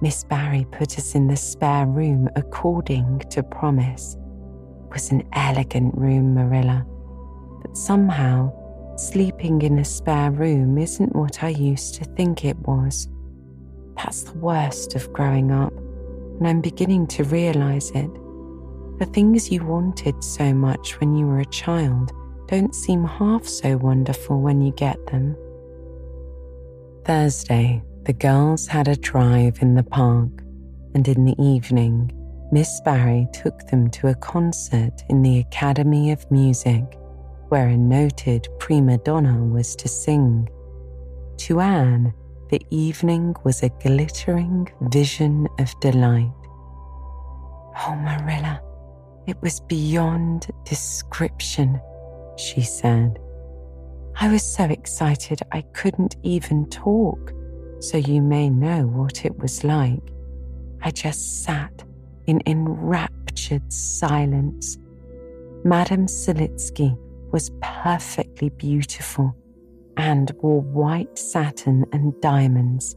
Miss 0.00 0.24
Barry 0.24 0.66
put 0.70 0.96
us 0.96 1.14
in 1.14 1.26
the 1.26 1.36
spare 1.36 1.86
room 1.86 2.30
according 2.36 3.18
to 3.30 3.42
promise. 3.42 4.16
It 4.86 4.92
was 4.92 5.10
an 5.10 5.28
elegant 5.34 5.94
room, 5.96 6.34
Marilla, 6.34 6.86
but 7.60 7.76
somehow 7.76 8.52
sleeping 8.96 9.60
in 9.60 9.78
a 9.78 9.84
spare 9.84 10.30
room 10.30 10.78
isn't 10.78 11.14
what 11.14 11.42
I 11.42 11.48
used 11.48 11.96
to 11.96 12.04
think 12.04 12.44
it 12.44 12.56
was. 12.60 13.08
That's 13.96 14.22
the 14.22 14.38
worst 14.38 14.94
of 14.94 15.12
growing 15.12 15.50
up 15.50 15.74
and 16.38 16.46
I'm 16.46 16.60
beginning 16.60 17.06
to 17.08 17.24
realize 17.24 17.90
it. 17.90 18.10
The 18.98 19.08
things 19.12 19.50
you 19.50 19.64
wanted 19.64 20.22
so 20.22 20.54
much 20.54 20.98
when 21.00 21.14
you 21.14 21.26
were 21.26 21.40
a 21.40 21.46
child 21.46 22.12
don't 22.48 22.74
seem 22.74 23.04
half 23.04 23.46
so 23.46 23.76
wonderful 23.76 24.40
when 24.40 24.60
you 24.60 24.72
get 24.72 25.04
them. 25.06 25.36
Thursday, 27.04 27.82
the 28.04 28.12
girls 28.12 28.66
had 28.66 28.88
a 28.88 28.96
drive 28.96 29.58
in 29.60 29.74
the 29.74 29.82
park, 29.82 30.30
and 30.94 31.06
in 31.06 31.24
the 31.24 31.36
evening, 31.42 32.10
Miss 32.50 32.80
Barry 32.84 33.28
took 33.32 33.58
them 33.66 33.90
to 33.90 34.08
a 34.08 34.14
concert 34.14 35.02
in 35.10 35.22
the 35.22 35.38
Academy 35.40 36.10
of 36.10 36.30
Music, 36.30 36.82
where 37.48 37.68
a 37.68 37.76
noted 37.76 38.48
prima 38.58 38.98
donna 38.98 39.44
was 39.44 39.76
to 39.76 39.88
sing. 39.88 40.48
To 41.38 41.60
Anne, 41.60 42.14
the 42.50 42.64
evening 42.70 43.34
was 43.44 43.62
a 43.62 43.68
glittering 43.68 44.68
vision 44.90 45.46
of 45.58 45.78
delight. 45.80 46.32
Oh, 47.86 47.94
Marilla, 47.94 48.62
it 49.26 49.40
was 49.42 49.60
beyond 49.60 50.48
description, 50.64 51.80
she 52.36 52.62
said. 52.62 53.18
I 54.20 54.32
was 54.32 54.42
so 54.42 54.64
excited 54.64 55.40
I 55.52 55.60
couldn't 55.74 56.16
even 56.22 56.68
talk, 56.70 57.32
so 57.80 57.98
you 57.98 58.22
may 58.22 58.48
know 58.48 58.86
what 58.86 59.24
it 59.24 59.38
was 59.38 59.62
like. 59.62 60.02
I 60.82 60.90
just 60.90 61.44
sat 61.44 61.84
in 62.26 62.40
enraptured 62.46 63.72
silence. 63.72 64.78
Madame 65.64 66.06
Selitsky 66.06 66.96
was 67.30 67.50
perfectly 67.60 68.48
beautiful 68.48 69.36
and 69.98 70.32
wore 70.40 70.62
white 70.62 71.18
satin 71.18 71.84
and 71.92 72.18
diamonds. 72.22 72.94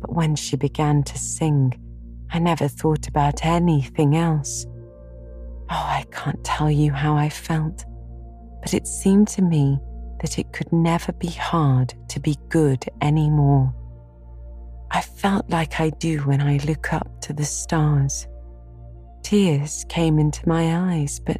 But 0.00 0.12
when 0.12 0.34
she 0.34 0.56
began 0.56 1.04
to 1.04 1.18
sing, 1.18 1.72
I 2.30 2.40
never 2.40 2.66
thought 2.68 3.06
about 3.06 3.46
anything 3.46 4.16
else. 4.16 4.66
Oh, 5.70 5.86
I 5.88 6.04
can't 6.10 6.42
tell 6.44 6.70
you 6.70 6.92
how 6.92 7.16
I 7.16 7.28
felt, 7.28 7.84
but 8.60 8.74
it 8.74 8.86
seemed 8.86 9.28
to 9.28 9.42
me 9.42 9.78
that 10.20 10.38
it 10.38 10.52
could 10.52 10.72
never 10.72 11.12
be 11.12 11.28
hard 11.28 11.94
to 12.08 12.20
be 12.20 12.36
good 12.48 12.84
anymore. 13.00 13.72
I 14.90 15.02
felt 15.02 15.48
like 15.48 15.80
I 15.80 15.90
do 15.90 16.18
when 16.20 16.40
I 16.40 16.58
look 16.58 16.92
up 16.92 17.20
to 17.22 17.32
the 17.32 17.44
stars. 17.44 18.26
Tears 19.22 19.84
came 19.88 20.18
into 20.18 20.48
my 20.48 20.94
eyes, 20.94 21.20
but 21.20 21.38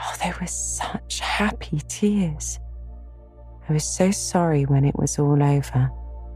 oh, 0.00 0.14
they 0.22 0.32
were 0.40 0.46
such 0.46 1.20
happy 1.20 1.80
tears. 1.88 2.58
I 3.68 3.72
was 3.72 3.84
so 3.84 4.10
sorry 4.10 4.64
when 4.64 4.84
it 4.84 4.96
was 4.98 5.18
all 5.18 5.42
over, 5.42 5.90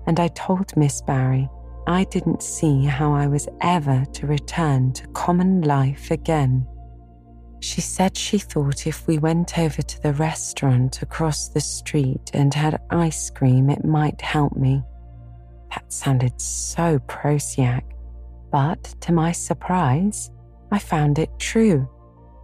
and 0.07 0.19
I 0.19 0.29
told 0.29 0.75
Miss 0.77 1.03
Barry 1.03 1.49
I 1.87 2.05
didn't 2.05 2.43
see 2.43 2.85
how 2.85 3.13
I 3.13 3.27
was 3.27 3.49
ever 3.61 4.05
to 4.15 4.27
return 4.27 4.93
to 4.95 5.07
common 5.09 5.61
life 5.63 6.11
again. 6.11 6.67
She 7.61 7.83
said 7.83 8.17
she 8.17 8.39
thought 8.39 8.87
if 8.87 9.07
we 9.07 9.19
went 9.19 9.59
over 9.59 9.83
to 9.83 10.03
the 10.03 10.15
restaurant 10.15 11.03
across 11.03 11.49
the 11.49 11.61
street 11.61 12.31
and 12.33 12.55
had 12.55 12.81
ice 12.91 13.29
cream, 13.29 13.69
it 13.69 13.85
might 13.85 14.21
help 14.23 14.57
me. 14.57 14.83
That 15.75 15.93
sounded 15.93 16.41
so 16.41 16.99
Prosiac, 17.01 17.85
but 18.51 18.83
to 19.01 19.13
my 19.13 19.33
surprise, 19.33 20.31
I 20.71 20.79
found 20.79 21.19
it 21.19 21.31
true. 21.39 21.89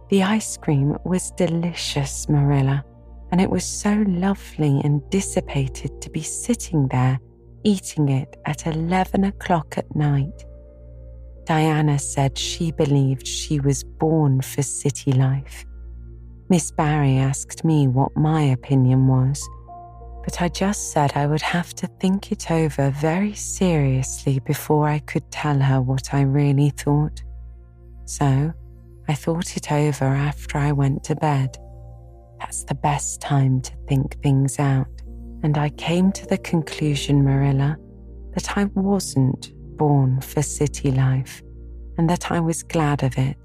The 0.09 0.21
ice 0.21 0.57
cream 0.57 0.95
was 1.03 1.31
delicious, 1.31 2.29
Marilla 2.29 2.85
and 3.31 3.41
it 3.41 3.49
was 3.49 3.65
so 3.65 4.03
lovely 4.07 4.81
and 4.83 5.01
dissipated 5.09 6.01
to 6.01 6.09
be 6.09 6.21
sitting 6.21 6.87
there 6.87 7.19
eating 7.65 8.09
it 8.09 8.37
at 8.45 8.67
11 8.67 9.23
o'clock 9.23 9.73
at 9.77 9.95
night. 9.95 10.45
Diana 11.45 11.99
said 11.99 12.37
she 12.37 12.71
believed 12.71 13.27
she 13.27 13.59
was 13.59 13.83
born 13.83 14.41
for 14.41 14.61
city 14.61 15.11
life. 15.11 15.65
Miss 16.49 16.71
Barry 16.71 17.17
asked 17.17 17.65
me 17.65 17.87
what 17.87 18.15
my 18.15 18.41
opinion 18.43 19.07
was, 19.07 19.47
but 20.23 20.41
I 20.41 20.47
just 20.47 20.91
said 20.91 21.13
I 21.15 21.25
would 21.25 21.41
have 21.41 21.73
to 21.75 21.87
think 21.99 22.31
it 22.31 22.51
over 22.51 22.91
very 22.91 23.33
seriously 23.33 24.39
before 24.39 24.87
I 24.87 24.99
could 24.99 25.29
tell 25.31 25.59
her 25.59 25.81
what 25.81 26.13
I 26.13 26.21
really 26.21 26.69
thought. 26.69 27.23
So 28.05 28.53
I 29.07 29.13
thought 29.13 29.57
it 29.57 29.71
over 29.71 30.05
after 30.05 30.59
I 30.59 30.71
went 30.71 31.03
to 31.05 31.15
bed. 31.15 31.57
That's 32.45 32.63
the 32.63 32.75
best 32.75 33.21
time 33.21 33.59
to 33.61 33.71
think 33.87 34.21
things 34.21 34.59
out. 34.59 34.85
And 35.41 35.57
I 35.57 35.69
came 35.69 36.11
to 36.11 36.27
the 36.27 36.37
conclusion, 36.37 37.23
Marilla, 37.23 37.75
that 38.35 38.55
I 38.55 38.65
wasn't 38.65 39.51
born 39.77 40.21
for 40.21 40.43
city 40.43 40.91
life 40.91 41.41
and 41.97 42.07
that 42.07 42.31
I 42.31 42.39
was 42.39 42.61
glad 42.61 43.01
of 43.01 43.17
it. 43.17 43.35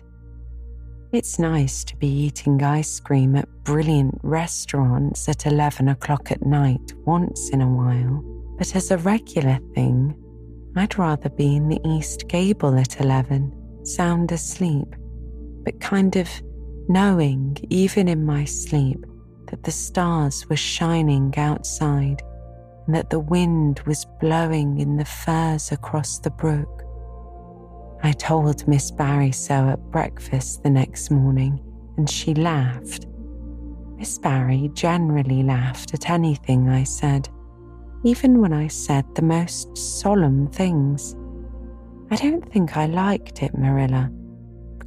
It's 1.12 1.38
nice 1.38 1.82
to 1.84 1.96
be 1.96 2.08
eating 2.08 2.62
ice 2.62 3.00
cream 3.00 3.36
at 3.36 3.48
brilliant 3.64 4.18
restaurants 4.22 5.30
at 5.30 5.46
11 5.46 5.88
o'clock 5.88 6.30
at 6.30 6.44
night 6.44 6.92
once 7.06 7.48
in 7.48 7.62
a 7.62 7.68
while, 7.68 8.22
but 8.58 8.76
as 8.76 8.90
a 8.90 8.98
regular 8.98 9.58
thing, 9.74 10.14
I'd 10.76 10.98
rather 10.98 11.30
be 11.30 11.56
in 11.56 11.70
the 11.70 11.80
East 11.86 12.28
Gable 12.28 12.78
at 12.78 13.00
11, 13.00 13.86
sound 13.86 14.30
asleep, 14.30 14.94
but 15.64 15.80
kind 15.80 16.16
of 16.16 16.28
knowing, 16.90 17.56
even 17.70 18.08
in 18.08 18.26
my 18.26 18.44
sleep, 18.44 19.06
that 19.46 19.62
the 19.62 19.70
stars 19.70 20.44
were 20.48 20.56
shining 20.56 21.32
outside 21.36 22.20
and 22.86 22.94
that 22.94 23.10
the 23.10 23.20
wind 23.20 23.80
was 23.86 24.06
blowing 24.20 24.80
in 24.80 24.96
the 24.96 25.04
firs 25.04 25.70
across 25.70 26.18
the 26.18 26.30
brook. 26.30 26.82
I 28.02 28.10
told 28.10 28.66
Miss 28.66 28.90
Barry 28.90 29.30
so 29.30 29.68
at 29.68 29.90
breakfast 29.92 30.64
the 30.64 30.70
next 30.70 31.12
morning, 31.12 31.60
and 31.96 32.10
she 32.10 32.34
laughed. 32.34 33.06
Miss 33.96 34.18
Barry 34.18 34.68
generally 34.74 35.44
laughed 35.44 35.94
at 35.94 36.10
anything 36.10 36.68
I 36.68 36.82
said, 36.82 37.28
even 38.02 38.40
when 38.40 38.52
I 38.52 38.66
said 38.66 39.04
the 39.14 39.22
most 39.22 39.78
solemn 39.78 40.48
things. 40.48 41.14
I 42.10 42.16
don't 42.16 42.50
think 42.52 42.76
I 42.76 42.86
liked 42.86 43.44
it, 43.44 43.56
Marilla, 43.56 44.10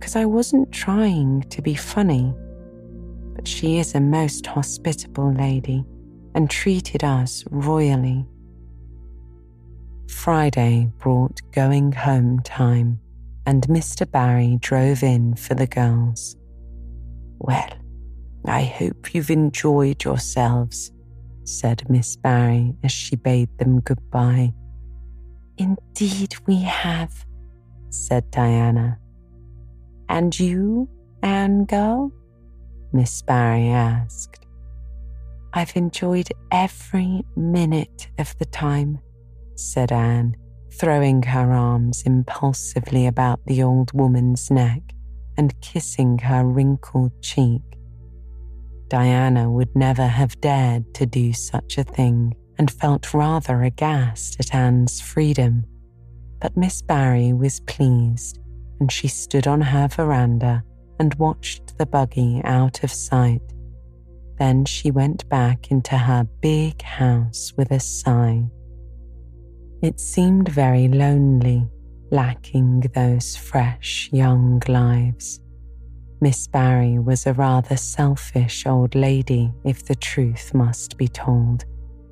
because 0.03 0.17
I 0.17 0.25
wasn't 0.25 0.69
trying 0.73 1.43
to 1.43 1.61
be 1.61 1.75
funny 1.75 2.33
but 3.35 3.47
she 3.47 3.79
is 3.79 3.95
a 3.95 4.01
most 4.01 4.45
hospitable 4.45 5.31
lady 5.31 5.85
and 6.35 6.49
treated 6.49 7.05
us 7.05 7.45
royally. 7.49 8.27
Friday 10.09 10.91
brought 10.97 11.39
going 11.53 11.93
home 11.93 12.41
time, 12.41 12.99
and 13.45 13.65
Mr. 13.67 14.09
Barry 14.09 14.57
drove 14.59 15.03
in 15.03 15.35
for 15.35 15.55
the 15.55 15.67
girls. 15.67 16.35
Well, 17.39 17.69
I 18.45 18.63
hope 18.63 19.15
you've 19.15 19.31
enjoyed 19.31 20.03
yourselves, 20.03 20.91
said 21.45 21.89
Miss 21.89 22.17
Barry 22.17 22.75
as 22.83 22.91
she 22.91 23.15
bade 23.15 23.57
them 23.57 23.79
goodbye. 23.79 24.53
Indeed, 25.57 26.35
we 26.45 26.61
have, 26.61 27.25
said 27.89 28.29
Diana. 28.31 28.99
And 30.09 30.37
you, 30.39 30.89
Anne 31.21 31.65
Girl? 31.65 32.11
Miss 32.91 33.21
Barry 33.21 33.69
asked. 33.69 34.45
I've 35.53 35.75
enjoyed 35.75 36.29
every 36.51 37.23
minute 37.35 38.09
of 38.17 38.37
the 38.39 38.45
time, 38.45 38.99
said 39.55 39.91
Anne, 39.91 40.35
throwing 40.71 41.21
her 41.23 41.51
arms 41.51 42.03
impulsively 42.05 43.05
about 43.05 43.39
the 43.45 43.61
old 43.61 43.91
woman's 43.93 44.49
neck 44.49 44.81
and 45.37 45.59
kissing 45.61 46.17
her 46.19 46.43
wrinkled 46.43 47.11
cheek. 47.21 47.61
Diana 48.87 49.49
would 49.49 49.75
never 49.75 50.07
have 50.07 50.39
dared 50.41 50.93
to 50.95 51.05
do 51.05 51.33
such 51.33 51.77
a 51.77 51.83
thing 51.83 52.35
and 52.57 52.69
felt 52.69 53.13
rather 53.13 53.63
aghast 53.63 54.39
at 54.39 54.53
Anne's 54.53 55.01
freedom. 55.01 55.65
But 56.39 56.57
Miss 56.57 56.81
Barry 56.81 57.33
was 57.33 57.59
pleased, 57.61 58.39
and 58.79 58.91
she 58.91 59.07
stood 59.07 59.47
on 59.47 59.61
her 59.61 59.87
veranda 59.87 60.63
and 60.99 61.13
watched 61.15 61.77
the 61.77 61.85
buggy 61.85 62.41
out 62.43 62.83
of 62.83 62.91
sight. 62.91 63.41
Then 64.37 64.65
she 64.65 64.91
went 64.91 65.27
back 65.29 65.71
into 65.71 65.97
her 65.97 66.27
big 66.41 66.81
house 66.81 67.53
with 67.55 67.71
a 67.71 67.79
sigh. 67.79 68.43
It 69.81 69.99
seemed 69.99 70.49
very 70.49 70.87
lonely, 70.87 71.67
lacking 72.11 72.81
those 72.93 73.35
fresh 73.35 74.09
young 74.11 74.61
lives. 74.67 75.39
Miss 76.21 76.47
Barry 76.47 76.99
was 76.99 77.25
a 77.25 77.33
rather 77.33 77.75
selfish 77.75 78.65
old 78.65 78.95
lady, 78.95 79.51
if 79.65 79.85
the 79.85 79.95
truth 79.95 80.53
must 80.53 80.97
be 80.97 81.07
told, 81.07 81.65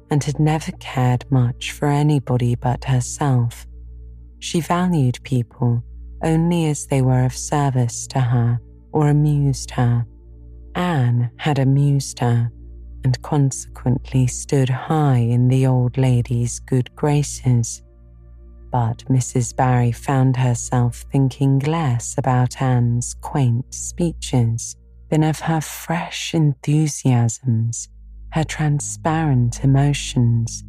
and 0.10 0.24
had 0.24 0.40
never 0.40 0.72
cared 0.74 1.24
much 1.32 1.72
for 1.72 1.88
anybody 1.88 2.56
but 2.56 2.84
herself. 2.84 3.66
She 4.40 4.60
valued 4.60 5.20
people 5.24 5.84
only 6.24 6.68
as 6.68 6.88
they 6.88 7.02
were 7.02 7.26
of 7.26 7.36
service 7.36 8.08
to 8.08 8.20
her 8.20 8.60
or 8.92 9.10
amused 9.10 9.72
her. 9.72 10.06
Anne 10.76 11.32
had 11.38 11.60
amused 11.60 12.20
her 12.20 12.52
and 13.04 13.22
consequently 13.22 14.28
stood 14.28 14.70
high 14.70 15.18
in 15.18 15.48
the 15.48 15.66
old 15.66 15.98
lady's 15.98 16.60
good 16.60 16.94
graces. 16.96 17.82
But 18.72 19.04
Mrs. 19.10 19.56
Barry 19.56 19.92
found 19.92 20.38
herself 20.38 21.04
thinking 21.12 21.60
less 21.60 22.16
about 22.18 22.62
Anne's 22.62 23.16
quaint 23.16 23.74
speeches 23.74 24.76
than 25.10 25.24
of 25.24 25.40
her 25.42 25.60
fresh 25.60 26.34
enthusiasms, 26.34 27.90
her 28.32 28.46
transparent 28.46 29.64
emotions, 29.64 30.64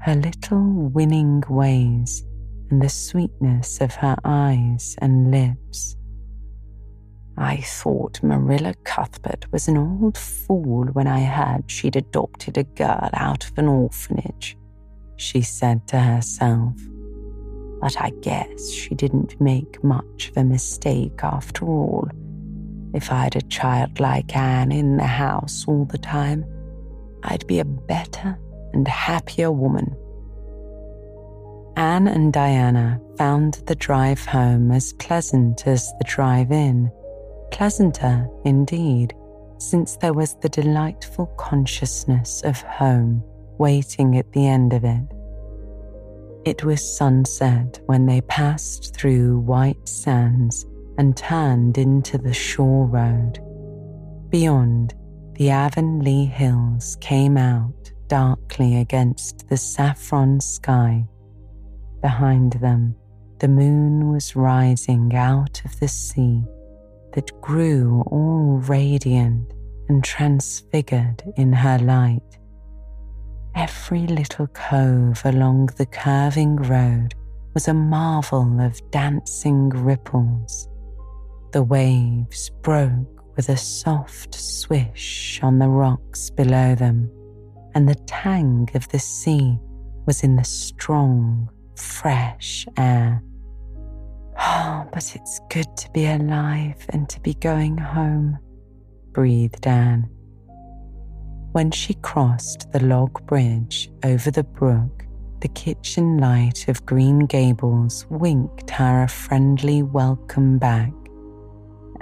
her 0.00 0.14
little 0.14 0.88
winning 0.90 1.42
ways, 1.48 2.24
and 2.70 2.80
the 2.80 2.88
sweetness 2.88 3.80
of 3.80 3.94
her 3.96 4.16
eyes 4.24 4.96
and 4.98 5.30
lips. 5.30 5.96
I 7.36 7.56
thought 7.58 8.22
Marilla 8.22 8.74
Cuthbert 8.84 9.50
was 9.50 9.66
an 9.66 9.76
old 9.76 10.16
fool 10.16 10.86
when 10.92 11.06
I 11.06 11.20
heard 11.20 11.70
she'd 11.70 11.96
adopted 11.96 12.58
a 12.58 12.64
girl 12.64 13.10
out 13.14 13.48
of 13.48 13.56
an 13.58 13.66
orphanage, 13.66 14.56
she 15.16 15.42
said 15.42 15.86
to 15.88 15.98
herself. 15.98 16.74
But 17.80 17.98
I 17.98 18.10
guess 18.20 18.70
she 18.70 18.94
didn't 18.94 19.40
make 19.40 19.82
much 19.82 20.28
of 20.28 20.36
a 20.36 20.44
mistake 20.44 21.20
after 21.22 21.64
all. 21.64 22.08
If 22.92 23.10
I 23.10 23.24
had 23.24 23.36
a 23.36 23.42
child 23.42 24.00
like 24.00 24.36
Anne 24.36 24.70
in 24.70 24.96
the 24.98 25.06
house 25.06 25.64
all 25.66 25.86
the 25.86 25.98
time, 25.98 26.44
I'd 27.22 27.46
be 27.46 27.58
a 27.60 27.64
better 27.64 28.38
and 28.74 28.86
happier 28.86 29.50
woman. 29.50 29.96
Anne 31.76 32.08
and 32.08 32.32
Diana 32.32 33.00
found 33.16 33.54
the 33.66 33.74
drive 33.74 34.24
home 34.24 34.70
as 34.70 34.92
pleasant 34.94 35.66
as 35.66 35.92
the 35.98 36.04
drive 36.04 36.52
in 36.52 36.90
pleasanter 37.50 38.28
indeed, 38.44 39.14
since 39.58 39.96
there 39.96 40.14
was 40.14 40.34
the 40.36 40.48
delightful 40.48 41.26
consciousness 41.36 42.42
of 42.42 42.60
home 42.62 43.22
waiting 43.58 44.16
at 44.16 44.32
the 44.32 44.46
end 44.46 44.72
of 44.72 44.84
it. 44.84 45.02
It 46.44 46.64
was 46.64 46.96
sunset 46.96 47.80
when 47.86 48.06
they 48.06 48.22
passed 48.22 48.96
through 48.96 49.40
White 49.40 49.86
Sands 49.86 50.64
and 50.96 51.16
turned 51.16 51.76
into 51.76 52.16
the 52.16 52.32
shore 52.32 52.86
road. 52.86 53.38
Beyond, 54.30 54.94
the 55.34 55.50
Avonlea 55.50 56.26
hills 56.26 56.96
came 57.00 57.36
out 57.36 57.92
darkly 58.08 58.78
against 58.78 59.48
the 59.48 59.56
saffron 59.56 60.40
sky. 60.40 61.06
Behind 62.02 62.54
them, 62.54 62.94
the 63.38 63.48
moon 63.48 64.10
was 64.10 64.36
rising 64.36 65.14
out 65.14 65.62
of 65.64 65.78
the 65.80 65.88
sea 65.88 66.42
that 67.12 67.40
grew 67.40 68.02
all 68.06 68.62
radiant 68.66 69.52
and 69.88 70.02
transfigured 70.04 71.22
in 71.36 71.52
her 71.52 71.78
light. 71.78 72.38
Every 73.54 74.06
little 74.06 74.46
cove 74.48 75.20
along 75.24 75.70
the 75.76 75.86
curving 75.86 76.56
road 76.56 77.14
was 77.54 77.66
a 77.66 77.74
marvel 77.74 78.60
of 78.60 78.80
dancing 78.90 79.70
ripples. 79.70 80.68
The 81.52 81.64
waves 81.64 82.50
broke 82.62 83.36
with 83.36 83.48
a 83.48 83.56
soft 83.56 84.34
swish 84.34 85.40
on 85.42 85.58
the 85.58 85.68
rocks 85.68 86.30
below 86.30 86.74
them, 86.76 87.10
and 87.74 87.88
the 87.88 87.96
tang 88.06 88.68
of 88.74 88.88
the 88.88 88.98
sea 89.00 89.58
was 90.06 90.22
in 90.22 90.36
the 90.36 90.44
strong, 90.44 91.50
fresh 91.76 92.66
air. 92.76 93.22
Oh, 94.38 94.86
but 94.92 95.14
it's 95.14 95.40
good 95.50 95.76
to 95.76 95.90
be 95.90 96.06
alive 96.06 96.86
and 96.90 97.08
to 97.08 97.20
be 97.20 97.34
going 97.34 97.76
home, 97.76 98.38
breathed 99.12 99.66
Anne. 99.66 100.08
When 101.52 101.70
she 101.70 101.94
crossed 101.94 102.70
the 102.72 102.84
log 102.84 103.26
bridge 103.26 103.90
over 104.04 104.30
the 104.30 104.44
brook, 104.44 105.04
the 105.40 105.48
kitchen 105.48 106.18
light 106.18 106.68
of 106.68 106.86
Green 106.86 107.20
Gables 107.20 108.06
winked 108.08 108.70
her 108.70 109.02
a 109.02 109.08
friendly 109.08 109.82
welcome 109.82 110.58
back, 110.58 110.92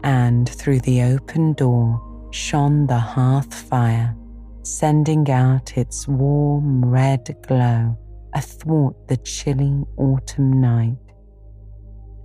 and 0.03 0.49
through 0.49 0.81
the 0.81 1.03
open 1.03 1.55
door 1.55 2.29
shone 2.31 2.87
the 2.87 2.99
hearth 2.99 3.55
fire, 3.55 4.15
sending 4.63 5.31
out 5.31 5.79
its 5.79 6.07
warm 6.07 6.85
red 6.85 7.35
glow 7.47 7.97
athwart 8.39 9.09
the 9.09 9.17
chilly 9.17 9.83
autumn 9.97 10.61
night. 10.61 10.97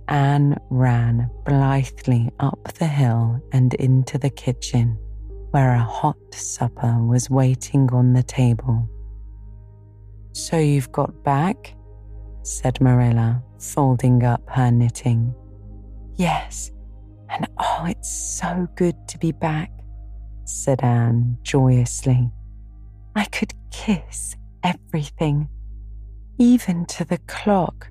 Anne 0.06 0.56
ran 0.70 1.28
blithely 1.44 2.30
up 2.38 2.62
the 2.74 2.86
hill 2.86 3.40
and 3.52 3.74
into 3.74 4.16
the 4.16 4.30
kitchen, 4.30 4.96
where 5.50 5.74
a 5.74 5.82
hot 5.82 6.16
supper 6.32 6.94
was 7.04 7.28
waiting 7.28 7.90
on 7.92 8.12
the 8.12 8.22
table. 8.22 8.88
So 10.32 10.56
you've 10.56 10.92
got 10.92 11.24
back? 11.24 11.74
said 12.42 12.80
Marilla, 12.80 13.42
folding 13.58 14.22
up 14.22 14.42
her 14.50 14.70
knitting. 14.70 15.34
Yes, 16.14 16.70
and 17.28 17.48
oh, 17.58 17.86
it's 17.88 18.38
so 18.38 18.68
good 18.76 18.96
to 19.08 19.18
be 19.18 19.32
back, 19.32 19.72
said 20.44 20.80
Anne 20.84 21.38
joyously. 21.42 22.30
I 23.16 23.24
could 23.24 23.52
kiss 23.72 24.36
everything, 24.62 25.48
even 26.38 26.84
to 26.86 27.04
the 27.04 27.18
clock. 27.26 27.88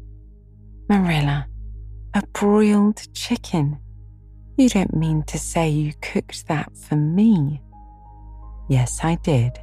Marilla, 0.90 1.48
a 2.14 2.24
broiled 2.34 3.02
chicken. 3.14 3.80
You 4.58 4.70
don't 4.70 4.96
mean 4.96 5.24
to 5.24 5.40
say 5.40 5.70
you 5.70 5.94
cooked 6.02 6.48
that 6.48 6.76
for 6.78 6.96
me? 6.96 7.62
Yes, 8.70 9.00
I 9.04 9.16
did, 9.24 9.58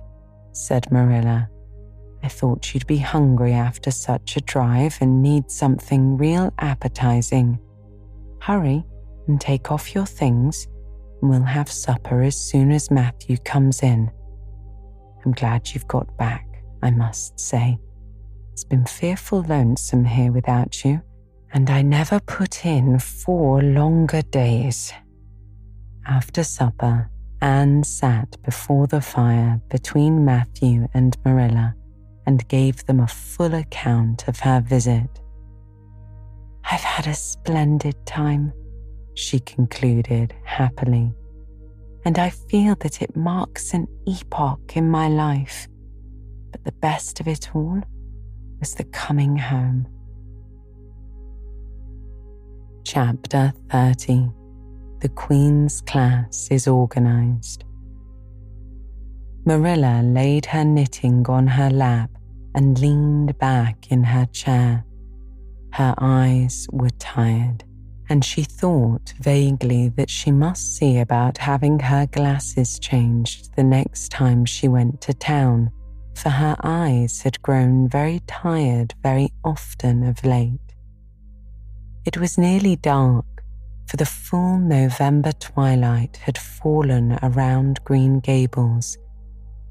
said 0.53 0.91
Marilla. 0.91 1.49
I 2.23 2.29
thought 2.29 2.75
you'd 2.75 2.87
be 2.87 2.99
hungry 2.99 3.53
after 3.53 3.91
such 3.91 4.37
a 4.37 4.41
drive 4.41 4.99
and 5.01 5.23
need 5.23 5.51
something 5.51 6.17
real 6.17 6.53
appetizing. 6.59 7.59
Hurry 8.41 8.85
and 9.27 9.41
take 9.41 9.71
off 9.71 9.95
your 9.95 10.07
things, 10.07 10.67
and 11.21 11.31
we'll 11.31 11.43
have 11.43 11.71
supper 11.71 12.23
as 12.23 12.37
soon 12.37 12.73
as 12.73 12.91
Matthew 12.91 13.37
comes 13.39 13.83
in. 13.83 14.11
I'm 15.25 15.33
glad 15.33 15.73
you've 15.73 15.89
got 15.89 16.17
back, 16.17 16.47
I 16.83 16.91
must 16.91 17.39
say. 17.39 17.79
It's 18.61 18.69
been 18.69 18.85
fearful 18.85 19.41
lonesome 19.49 20.05
here 20.05 20.31
without 20.33 20.85
you, 20.85 21.01
and 21.51 21.71
I 21.71 21.81
never 21.81 22.21
put 22.21 22.67
in 22.67 22.99
four 22.99 23.63
longer 23.63 24.21
days. 24.21 24.93
After 26.07 26.45
supper, 26.45 27.11
Anne 27.41 27.83
sat 27.85 28.37
before 28.43 28.87
the 28.87 29.01
fire 29.01 29.63
between 29.71 30.27
Matthew 30.27 30.89
and 30.93 31.17
Marilla 31.25 31.75
and 32.27 32.47
gave 32.49 32.85
them 32.85 33.01
a 33.01 33.09
full 33.09 33.55
account 33.55 34.29
of 34.29 34.39
her 34.41 34.61
visit. 34.61 35.09
I've 36.71 36.83
had 36.83 37.07
a 37.07 37.15
splendid 37.15 37.97
time, 38.05 38.53
she 39.15 39.41
concluded 39.41 40.35
happily, 40.45 41.15
and 42.05 42.19
I 42.19 42.29
feel 42.29 42.75
that 42.81 43.01
it 43.01 43.17
marks 43.17 43.73
an 43.73 43.87
epoch 44.07 44.77
in 44.77 44.91
my 44.91 45.09
life. 45.09 45.67
But 46.53 46.65
the 46.65 46.73
best 46.73 47.21
of 47.21 47.27
it 47.27 47.57
all 47.57 47.81
was 48.61 48.75
the 48.75 48.85
coming 48.85 49.39
home. 49.39 49.89
Chapter 52.85 53.53
30 53.71 54.29
The 55.01 55.09
Queen's 55.09 55.81
Class 55.81 56.49
is 56.51 56.69
Organized. 56.69 57.65
Marilla 59.47 60.03
laid 60.05 60.45
her 60.47 60.65
knitting 60.65 61.27
on 61.27 61.47
her 61.47 61.71
lap 61.71 62.11
and 62.55 62.79
leaned 62.79 63.39
back 63.39 63.91
in 63.91 64.05
her 64.05 64.27
chair. 64.27 64.85
Her 65.73 65.95
eyes 65.99 66.69
were 66.71 66.91
tired, 66.99 67.65
and 68.11 68.23
she 68.23 68.43
thought 68.43 69.15
vaguely 69.21 69.89
that 69.91 70.11
she 70.11 70.31
must 70.31 70.77
see 70.77 70.99
about 70.99 71.39
having 71.39 71.79
her 71.79 72.07
glasses 72.07 72.79
changed 72.79 73.57
the 73.57 73.65
next 73.65 74.11
time 74.11 74.45
she 74.45 74.69
went 74.69 75.01
to 75.03 75.15
town, 75.15 75.71
for 76.21 76.29
her 76.29 76.55
eyes 76.63 77.23
had 77.23 77.41
grown 77.41 77.89
very 77.89 78.21
tired 78.27 78.95
very 79.03 79.33
often 79.43 80.05
of 80.07 80.23
late. 80.23 80.61
It 82.05 82.19
was 82.19 82.37
nearly 82.37 82.77
dark, 82.77 83.25
for 83.87 83.97
the 83.97 84.05
full 84.05 84.59
November 84.59 85.33
twilight 85.33 86.19
had 86.19 86.37
fallen 86.37 87.19
around 87.23 87.83
Green 87.85 88.21
Gables 88.21 88.99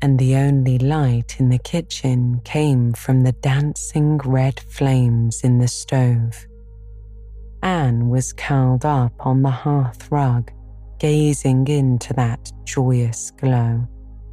and 0.02 0.18
the 0.18 0.36
only 0.38 0.80
light 0.80 1.40
in 1.40 1.50
the 1.50 1.60
kitchen 1.60 2.42
came 2.46 2.94
from 2.94 3.22
the 3.22 3.34
dancing 3.34 4.18
red 4.18 4.60
flames 4.60 5.42
in 5.44 5.60
the 5.60 5.68
stove. 5.68 6.48
Anne 7.62 8.10
was 8.10 8.34
curled 8.34 8.86
up 8.86 9.14
on 9.20 9.44
the 9.44 9.52
hearth 9.52 10.10
rug, 10.10 10.52
gazing 10.98 11.68
into 11.68 12.14
that 12.14 12.52
joyous 12.64 13.32
glow 13.32 13.88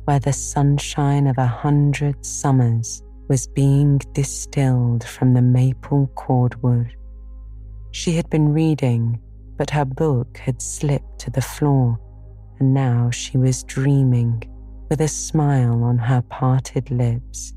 where 0.07 0.21
the 0.21 0.33
sunshine 0.33 1.27
of 1.27 1.37
a 1.37 1.47
hundred 1.47 2.25
summers 2.25 3.03
was 3.29 3.49
being 3.49 3.99
distilled 4.13 5.03
from 5.05 5.35
the 5.35 5.43
maple 5.43 6.07
cordwood. 6.15 6.95
She 7.91 8.13
had 8.13 8.31
been 8.31 8.53
reading, 8.53 9.21
but 9.59 9.71
her 9.71 9.85
book 9.85 10.39
had 10.39 10.63
slipped 10.63 11.19
to 11.21 11.31
the 11.31 11.43
floor, 11.43 11.99
and 12.61 12.73
now 12.73 13.11
she 13.11 13.37
was 13.37 13.65
dreaming 13.65 14.45
with 14.89 15.01
a 15.01 15.09
smile 15.09 15.83
on 15.83 15.99
her 15.99 16.23
parted 16.23 16.89
lips. 16.93 17.53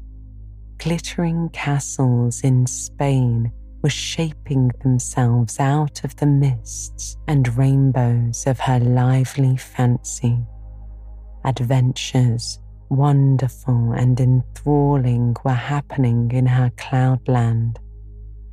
Glittering 0.80 1.50
castles 1.50 2.42
in 2.42 2.66
Spain 2.66 3.52
were 3.84 3.90
shaping 3.90 4.72
themselves 4.82 5.60
out 5.60 6.04
of 6.04 6.16
the 6.16 6.26
mists 6.26 7.16
and 7.28 7.56
rainbows 7.56 8.48
of 8.48 8.60
her 8.62 8.80
lively 8.80 9.56
fancy. 9.56 10.40
Adventures, 11.50 12.60
wonderful 12.90 13.94
and 13.94 14.20
enthralling, 14.20 15.36
were 15.44 15.50
happening 15.50 16.30
in 16.32 16.46
her 16.46 16.72
cloudland. 16.78 17.80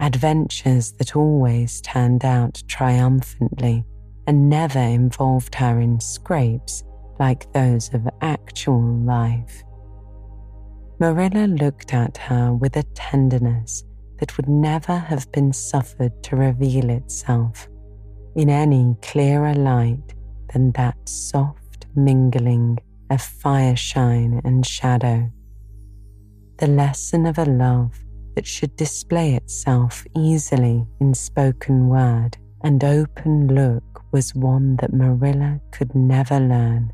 Adventures 0.01 0.93
that 0.93 1.15
always 1.15 1.83
turned 1.83 2.25
out 2.25 2.63
triumphantly 2.69 3.85
and 4.27 4.49
never 4.49 4.79
involved 4.79 5.55
her 5.57 5.79
in 5.79 6.01
scrapes 6.01 6.85
like 7.21 7.53
those 7.53 7.93
of 7.93 8.09
actual 8.23 8.97
life. 9.05 9.63
Marilla 10.99 11.47
looked 11.49 11.93
at 11.93 12.17
her 12.17 12.55
with 12.55 12.79
a 12.79 12.83
tenderness 12.95 13.85
that 14.21 14.35
would 14.39 14.49
never 14.49 14.97
have 14.97 15.31
been 15.33 15.53
suffered 15.53 16.23
to 16.23 16.37
reveal 16.37 16.89
itself 16.89 17.69
in 18.37 18.49
any 18.49 18.97
clearer 19.03 19.53
light 19.53 20.15
than 20.51 20.73
that 20.73 20.97
soft 21.07 21.85
mingling 21.95 22.79
of 23.11 23.21
fireshine 23.21 24.41
and 24.45 24.67
shadow. 24.67 25.31
The 26.59 26.67
lesson 26.67 27.27
of 27.27 27.39
a 27.39 27.45
love 27.45 27.99
that 28.35 28.47
should 28.47 28.77
display 28.77 29.35
itself 29.35 30.05
easily 30.17 30.87
in 31.01 31.15
spoken 31.15 31.89
word 31.89 32.37
and 32.63 32.83
open 32.83 33.49
look 33.49 34.03
was 34.13 34.35
one 34.35 34.77
that 34.77 34.93
Marilla 34.93 35.61
could 35.71 35.95
never 35.95 36.41
learn 36.41 36.93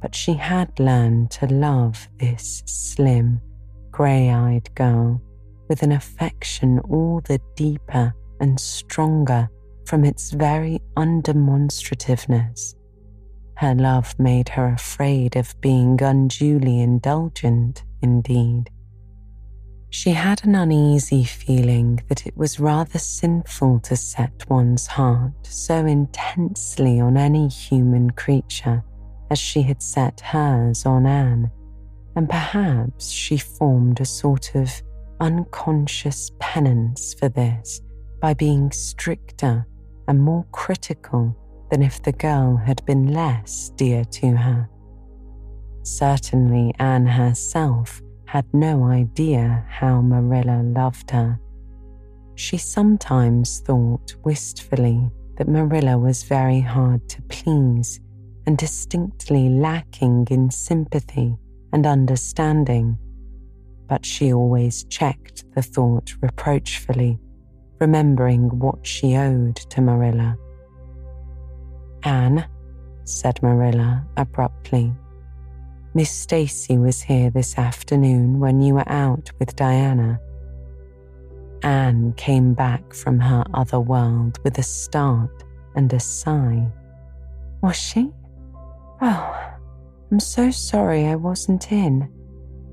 but 0.00 0.14
she 0.14 0.32
had 0.34 0.78
learned 0.80 1.30
to 1.30 1.46
love 1.46 2.08
this 2.18 2.62
slim, 2.66 3.40
grey 3.90 4.30
eyed 4.30 4.74
girl 4.74 5.20
with 5.68 5.82
an 5.82 5.92
affection 5.92 6.78
all 6.88 7.20
the 7.26 7.40
deeper 7.54 8.12
and 8.40 8.58
stronger 8.58 9.48
from 9.84 10.04
its 10.04 10.30
very 10.30 10.80
undemonstrativeness. 10.96 12.74
Her 13.60 13.74
love 13.74 14.18
made 14.18 14.48
her 14.48 14.72
afraid 14.72 15.36
of 15.36 15.54
being 15.60 16.02
unduly 16.02 16.80
indulgent, 16.80 17.84
indeed. 18.00 18.70
She 19.90 20.12
had 20.12 20.42
an 20.46 20.54
uneasy 20.54 21.24
feeling 21.24 22.00
that 22.08 22.26
it 22.26 22.34
was 22.38 22.58
rather 22.58 22.98
sinful 22.98 23.80
to 23.80 23.96
set 23.96 24.48
one's 24.48 24.86
heart 24.86 25.34
so 25.42 25.84
intensely 25.84 27.00
on 27.00 27.18
any 27.18 27.48
human 27.48 28.08
creature 28.12 28.82
as 29.30 29.38
she 29.38 29.60
had 29.60 29.82
set 29.82 30.20
hers 30.20 30.86
on 30.86 31.04
Anne, 31.04 31.50
and 32.16 32.30
perhaps 32.30 33.10
she 33.10 33.36
formed 33.36 34.00
a 34.00 34.06
sort 34.06 34.54
of 34.54 34.72
unconscious 35.20 36.30
penance 36.38 37.12
for 37.12 37.28
this 37.28 37.82
by 38.22 38.32
being 38.32 38.72
stricter 38.72 39.66
and 40.08 40.18
more 40.18 40.46
critical 40.50 41.36
than 41.70 41.82
if 41.82 42.02
the 42.02 42.12
girl 42.12 42.56
had 42.56 42.84
been 42.84 43.12
less 43.12 43.70
dear 43.76 44.04
to 44.04 44.36
her. 44.36 44.68
Certainly, 45.82 46.74
Anne 46.78 47.06
herself 47.06 48.02
had 48.26 48.44
no 48.52 48.84
idea 48.84 49.64
how 49.68 50.00
Marilla 50.00 50.62
loved 50.62 51.10
her. 51.10 51.40
She 52.34 52.56
sometimes 52.58 53.60
thought 53.60 54.14
wistfully 54.24 55.10
that 55.36 55.48
Marilla 55.48 55.98
was 55.98 56.22
very 56.22 56.60
hard 56.60 57.08
to 57.08 57.22
please 57.22 58.00
and 58.46 58.56
distinctly 58.56 59.48
lacking 59.48 60.26
in 60.30 60.50
sympathy 60.50 61.36
and 61.72 61.86
understanding. 61.86 62.98
But 63.88 64.04
she 64.04 64.32
always 64.32 64.84
checked 64.84 65.44
the 65.54 65.62
thought 65.62 66.14
reproachfully, 66.20 67.18
remembering 67.80 68.58
what 68.58 68.86
she 68.86 69.16
owed 69.16 69.56
to 69.56 69.80
Marilla. 69.80 70.36
Anne, 72.02 72.46
said 73.04 73.42
Marilla 73.42 74.06
abruptly, 74.16 74.92
Miss 75.92 76.10
Stacy 76.10 76.78
was 76.78 77.02
here 77.02 77.30
this 77.30 77.58
afternoon 77.58 78.38
when 78.38 78.62
you 78.62 78.74
were 78.74 78.88
out 78.88 79.30
with 79.38 79.56
Diana. 79.56 80.20
Anne 81.62 82.12
came 82.14 82.54
back 82.54 82.94
from 82.94 83.18
her 83.18 83.44
other 83.54 83.80
world 83.80 84.38
with 84.44 84.56
a 84.58 84.62
start 84.62 85.44
and 85.74 85.92
a 85.92 86.00
sigh. 86.00 86.66
Was 87.60 87.76
she? 87.76 88.10
Oh, 89.02 89.52
I'm 90.10 90.20
so 90.20 90.50
sorry 90.50 91.06
I 91.06 91.16
wasn't 91.16 91.70
in. 91.72 92.02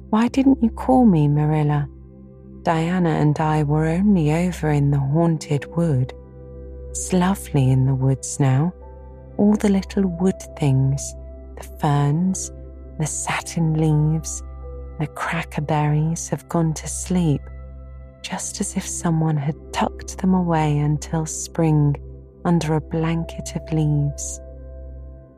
Why 0.10 0.28
didn't 0.28 0.64
you 0.64 0.70
call 0.70 1.06
me, 1.06 1.28
Marilla? 1.28 1.90
Diana 2.64 3.10
and 3.10 3.40
I 3.40 3.64
were 3.64 3.86
only 3.86 4.32
over 4.32 4.70
in 4.70 4.92
the 4.92 5.00
haunted 5.00 5.66
wood. 5.76 6.14
It's 6.90 7.14
lovely 7.14 7.72
in 7.72 7.86
the 7.86 7.96
woods 7.96 8.40
now. 8.40 8.74
All 9.38 9.56
the 9.56 9.70
little 9.70 10.04
wood 10.04 10.42
things, 10.58 11.16
the 11.58 11.64
ferns, 11.80 12.52
the 13.00 13.06
satin 13.06 13.74
leaves, 13.74 14.42
the 15.00 15.08
crackerberries 15.08 16.28
have 16.30 16.50
gone 16.50 16.74
to 16.74 16.88
sleep, 16.88 17.42
just 18.22 18.60
as 18.60 18.76
if 18.76 18.88
someone 18.88 19.38
had 19.38 19.56
tucked 19.72 20.18
them 20.18 20.34
away 20.34 20.80
until 20.80 21.26
spring 21.26 21.96
under 22.46 22.74
a 22.76 22.82
blanket 22.82 23.56
of 23.56 23.72
leaves. 23.72 24.42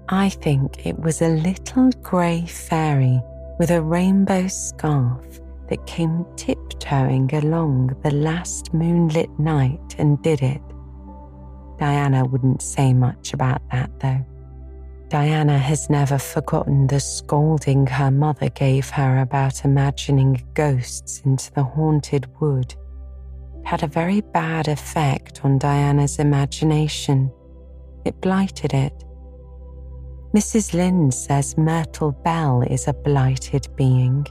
I 0.08 0.30
think 0.30 0.86
it 0.86 0.97
was 0.97 1.22
a 1.22 1.30
little 1.30 1.91
grey 2.02 2.45
fairy 2.45 3.22
with 3.60 3.70
a 3.70 3.82
rainbow 3.82 4.47
scarf 4.47 5.41
that 5.68 5.86
came 5.86 6.26
tiptoeing 6.36 7.34
along 7.36 7.95
the 8.02 8.12
last 8.12 8.74
moonlit 8.74 9.30
night 9.38 9.95
and 9.97 10.22
did 10.24 10.41
it. 10.41 10.62
Diana 11.80 12.25
wouldn't 12.25 12.61
say 12.61 12.93
much 12.93 13.34
about 13.34 13.61
that, 13.71 13.89
though. 14.01 14.25
Diana 15.07 15.57
has 15.57 15.89
never 15.89 16.19
forgotten 16.19 16.88
the 16.88 16.99
scolding 16.99 17.88
her 17.88 18.11
mother 18.11 18.49
gave 18.49 18.89
her 18.91 19.19
about 19.19 19.65
imagining 19.65 20.45
ghosts 20.53 21.21
into 21.25 21.51
the 21.53 21.63
haunted 21.63 22.27
wood. 22.39 22.75
It 23.61 23.67
had 23.67 23.82
a 23.84 23.88
very 23.88 24.21
bad 24.21 24.67
effect 24.67 25.43
on 25.43 25.57
Diana's 25.57 26.19
imagination. 26.19 27.32
It 28.05 28.21
blighted 28.21 28.73
it. 28.73 28.93
Mrs. 30.36 30.73
Lynde 30.73 31.13
says 31.13 31.57
Myrtle 31.57 32.11
Bell 32.11 32.61
is 32.61 32.88
a 32.88 32.93
blighted 32.93 33.67
being. 33.75 34.27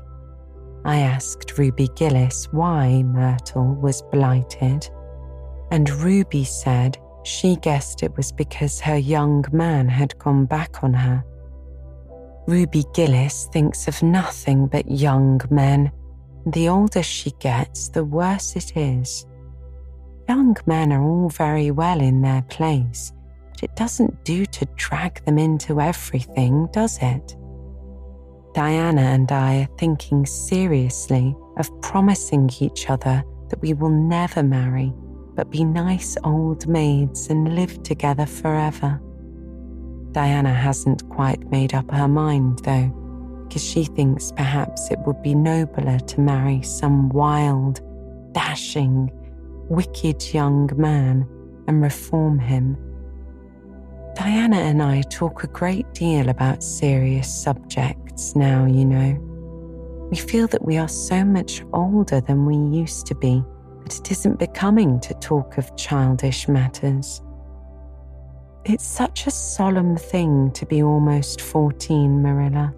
I 0.85 1.01
asked 1.01 1.59
Ruby 1.59 1.89
Gillis 1.97 2.47
why 2.53 3.03
Myrtle 3.03 3.75
was 3.75 4.03
blighted, 4.13 4.89
and 5.73 5.91
Ruby 5.91 6.45
said 6.45 6.99
she 7.29 7.57
guessed 7.57 8.03
it 8.03 8.17
was 8.17 8.33
because 8.33 8.81
her 8.81 8.97
young 8.97 9.45
man 9.53 9.89
had 9.89 10.19
gone 10.19 10.47
back 10.47 10.83
on 10.83 10.95
her. 10.95 11.23
Ruby 12.47 12.85
Gillis 12.95 13.49
thinks 13.53 13.87
of 13.87 14.03
nothing 14.03 14.67
but 14.67 14.91
young 14.91 15.41
men. 15.51 15.93
The 16.47 16.69
older 16.71 17.03
she 17.03 17.33
gets, 17.33 17.91
the 17.91 18.05
worse 18.05 18.57
it 18.57 18.75
is. 18.77 19.27
Young 20.29 20.57
men 20.67 20.93
are 20.93 21.03
all 21.03 21.29
very 21.29 21.71
well 21.71 22.01
in 22.01 22.23
their 22.23 22.43
place, 22.43 23.13
but 23.51 23.63
it 23.63 23.77
doesn't 23.77 24.25
do 24.25 24.47
to 24.47 24.65
drag 24.77 25.23
them 25.27 25.39
into 25.39 25.81
everything, 25.81 26.69
does 26.73 26.99
it? 27.03 27.37
Diana 28.55 29.03
and 29.03 29.31
I 29.31 29.63
are 29.63 29.77
thinking 29.77 30.25
seriously 30.25 31.37
of 31.59 31.71
promising 31.83 32.51
each 32.61 32.89
other 32.89 33.23
that 33.51 33.61
we 33.61 33.75
will 33.75 33.91
never 33.91 34.43
marry, 34.43 34.95
but 35.39 35.51
be 35.51 35.63
nice 35.65 36.17
old 36.25 36.67
maids 36.67 37.29
and 37.29 37.55
live 37.55 37.81
together 37.85 38.27
forever. 38.27 39.01
Diana 40.11 40.53
hasn't 40.53 41.09
quite 41.11 41.49
made 41.49 41.75
up 41.75 41.89
her 41.93 42.09
mind, 42.09 42.59
though, 42.65 42.93
because 43.47 43.65
she 43.65 43.85
thinks 43.85 44.33
perhaps 44.33 44.91
it 44.91 44.99
would 45.07 45.23
be 45.23 45.37
nobler 45.37 46.01
to 46.01 46.21
marry 46.21 46.61
some 46.63 47.09
wild, 47.11 47.81
dashing, 48.33 49.13
wicked 49.69 50.35
young 50.35 50.69
man 50.77 51.25
and 51.69 51.83
reform 51.83 52.41
him 52.41 52.77
Diana 54.17 54.57
and 54.57 54.83
I 54.83 55.03
talk 55.03 55.45
a 55.45 55.47
great 55.47 55.95
deal 55.95 56.29
about 56.29 56.65
serious 56.65 57.33
subjects 57.33 58.35
now, 58.35 58.67
you 58.67 58.85
know. 58.85 59.17
We 60.11 60.17
feel 60.17 60.49
that 60.49 60.65
we 60.65 60.77
are 60.77 60.89
so 60.89 61.25
much 61.25 61.63
older 61.73 62.21
than 62.21 62.45
we 62.45 62.57
used 62.77 63.07
to 63.07 63.15
be 63.15 63.45
it 63.93 64.11
isn't 64.11 64.39
becoming 64.39 65.01
to 65.01 65.15
talk 65.15 65.59
of 65.59 65.77
childish 65.77 66.49
matters. 66.49 67.23
It's 68.65 68.87
such 68.87 69.27
a 69.27 69.31
solemn 69.31 69.97
thing 69.97 70.51
to 70.53 70.67
be 70.67 70.83
almost 70.83 71.41
14, 71.41 72.21
Marilla. 72.23 72.75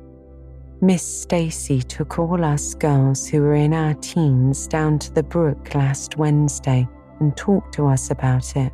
Miss 0.82 1.02
Stacy 1.22 1.82
took 1.82 2.18
all 2.18 2.44
us 2.44 2.74
girls 2.74 3.28
who 3.28 3.42
were 3.42 3.54
in 3.54 3.74
our 3.74 3.94
teens 3.94 4.66
down 4.66 4.98
to 5.00 5.12
the 5.12 5.22
brook 5.22 5.74
last 5.74 6.16
Wednesday 6.16 6.88
and 7.18 7.36
talked 7.36 7.74
to 7.74 7.86
us 7.86 8.10
about 8.10 8.56
it. 8.56 8.72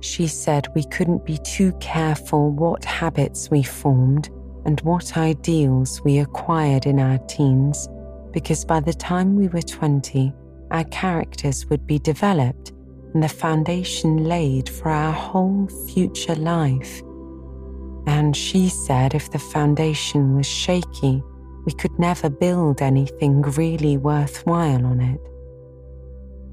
She 0.00 0.26
said 0.26 0.66
we 0.74 0.84
couldn't 0.84 1.24
be 1.24 1.38
too 1.38 1.72
careful 1.74 2.50
what 2.50 2.84
habits 2.84 3.50
we 3.50 3.62
formed 3.62 4.30
and 4.64 4.80
what 4.80 5.16
ideals 5.16 6.02
we 6.04 6.18
acquired 6.18 6.86
in 6.86 6.98
our 7.00 7.18
teens, 7.26 7.88
because 8.32 8.64
by 8.64 8.80
the 8.80 8.92
time 8.92 9.36
we 9.36 9.48
were 9.48 9.62
20, 9.62 10.32
our 10.70 10.84
characters 10.84 11.66
would 11.66 11.86
be 11.86 11.98
developed 11.98 12.72
and 13.14 13.22
the 13.22 13.28
foundation 13.28 14.24
laid 14.24 14.68
for 14.68 14.90
our 14.90 15.12
whole 15.12 15.66
future 15.92 16.34
life. 16.34 17.00
And 18.06 18.36
she 18.36 18.68
said 18.68 19.14
if 19.14 19.30
the 19.30 19.38
foundation 19.38 20.36
was 20.36 20.46
shaky, 20.46 21.22
we 21.64 21.72
could 21.72 21.98
never 21.98 22.30
build 22.30 22.80
anything 22.80 23.42
really 23.42 23.96
worthwhile 23.96 24.86
on 24.86 25.00
it. 25.00 25.20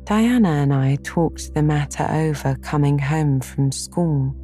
Diana 0.05 0.49
and 0.49 0.74
I 0.74 0.97
talked 1.03 1.53
the 1.53 1.63
matter 1.63 2.07
over 2.09 2.55
coming 2.61 2.99
home 2.99 3.39
from 3.41 3.72
school. 3.72 4.36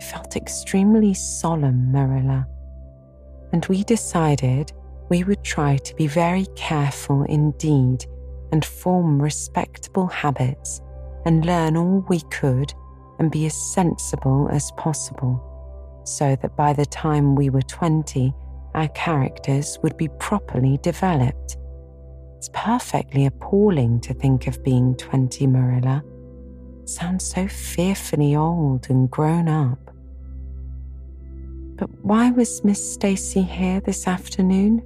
It 0.00 0.04
felt 0.04 0.36
extremely 0.36 1.14
solemn, 1.14 1.92
Marilla. 1.92 2.46
And 3.52 3.66
we 3.66 3.84
decided 3.84 4.72
we 5.08 5.24
would 5.24 5.42
try 5.44 5.76
to 5.76 5.94
be 5.94 6.06
very 6.06 6.46
careful 6.56 7.24
indeed 7.24 8.06
and 8.52 8.64
form 8.64 9.20
respectable 9.20 10.06
habits 10.06 10.80
and 11.24 11.44
learn 11.44 11.76
all 11.76 12.04
we 12.08 12.20
could 12.30 12.72
and 13.18 13.30
be 13.30 13.46
as 13.46 13.54
sensible 13.54 14.48
as 14.50 14.70
possible, 14.76 15.42
so 16.04 16.36
that 16.42 16.56
by 16.56 16.72
the 16.72 16.86
time 16.86 17.34
we 17.34 17.50
were 17.50 17.62
20, 17.62 18.32
our 18.74 18.88
characters 18.88 19.78
would 19.82 19.96
be 19.96 20.08
properly 20.18 20.78
developed 20.82 21.58
it's 22.38 22.50
perfectly 22.52 23.26
appalling 23.26 23.98
to 24.02 24.14
think 24.14 24.46
of 24.46 24.62
being 24.62 24.94
20, 24.94 25.48
Marilla. 25.48 26.04
It 26.82 26.88
sounds 26.88 27.26
so 27.26 27.48
fearfully 27.48 28.36
old 28.36 28.88
and 28.88 29.10
grown 29.10 29.48
up. 29.48 29.92
But 31.74 31.90
why 32.04 32.30
was 32.30 32.62
Miss 32.62 32.94
Stacy 32.94 33.42
here 33.42 33.80
this 33.80 34.06
afternoon? 34.06 34.82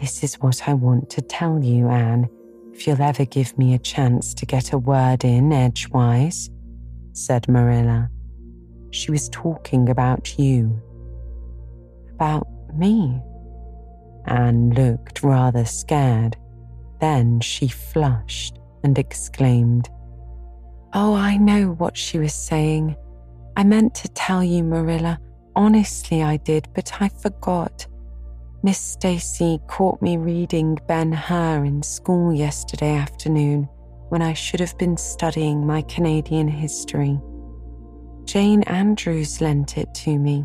This 0.00 0.22
is 0.22 0.34
what 0.36 0.68
I 0.68 0.74
want 0.74 1.08
to 1.10 1.22
tell 1.22 1.64
you, 1.64 1.88
Anne, 1.88 2.28
if 2.72 2.86
you'll 2.86 3.00
ever 3.00 3.24
give 3.24 3.56
me 3.56 3.72
a 3.72 3.78
chance 3.78 4.34
to 4.34 4.44
get 4.44 4.74
a 4.74 4.78
word 4.78 5.24
in 5.24 5.50
edgewise, 5.52 6.50
said 7.12 7.48
Marilla. 7.48 8.10
She 8.90 9.10
was 9.10 9.30
talking 9.30 9.88
about 9.88 10.38
you. 10.38 10.82
About 12.10 12.46
me? 12.74 13.18
Anne 14.26 14.70
looked 14.74 15.22
rather 15.22 15.64
scared. 15.64 16.36
Then 17.00 17.40
she 17.40 17.68
flushed 17.68 18.58
and 18.84 18.98
exclaimed, 18.98 19.88
Oh, 20.92 21.14
I 21.14 21.38
know 21.38 21.72
what 21.78 21.96
she 21.96 22.18
was 22.18 22.34
saying. 22.34 22.96
I 23.56 23.64
meant 23.64 23.94
to 23.96 24.08
tell 24.08 24.44
you, 24.44 24.62
Marilla. 24.62 25.18
Honestly, 25.54 26.22
I 26.22 26.36
did, 26.36 26.68
but 26.74 27.00
I 27.00 27.08
forgot. 27.08 27.86
Miss 28.66 28.80
Stacy 28.80 29.60
caught 29.68 30.02
me 30.02 30.16
reading 30.16 30.76
Ben 30.88 31.12
Hur 31.12 31.64
in 31.64 31.84
school 31.84 32.32
yesterday 32.32 32.96
afternoon 32.96 33.68
when 34.08 34.22
I 34.22 34.32
should 34.32 34.58
have 34.58 34.76
been 34.76 34.96
studying 34.96 35.64
my 35.64 35.82
Canadian 35.82 36.48
history. 36.48 37.20
Jane 38.24 38.64
Andrews 38.64 39.40
lent 39.40 39.78
it 39.78 39.94
to 39.94 40.18
me. 40.18 40.44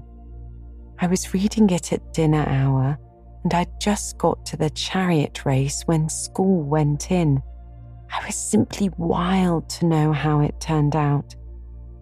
I 0.99 1.07
was 1.07 1.33
reading 1.33 1.67
it 1.71 1.93
at 1.93 2.13
dinner 2.13 2.47
hour 2.47 2.95
and 3.43 3.55
I'd 3.55 3.81
just 3.81 4.19
got 4.19 4.45
to 4.45 4.55
the 4.55 4.69
chariot 4.69 5.43
race 5.43 5.81
when 5.87 6.07
school 6.07 6.61
went 6.61 7.09
in. 7.09 7.41
I 8.13 8.23
was 8.23 8.35
simply 8.35 8.91
wild 8.99 9.67
to 9.69 9.87
know 9.87 10.13
how 10.13 10.41
it 10.41 10.61
turned 10.61 10.95
out, 10.95 11.35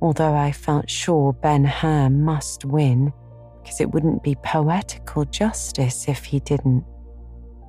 although 0.02 0.36
I 0.36 0.52
felt 0.52 0.90
sure 0.90 1.32
Ben 1.32 1.64
Hur 1.64 2.10
must 2.10 2.66
win, 2.66 3.14
because 3.62 3.82
it 3.82 3.92
wouldn't 3.92 4.24
be 4.24 4.36
poetical 4.44 5.26
justice 5.26 6.08
if 6.08 6.26
he 6.26 6.40
didn't. 6.40 6.86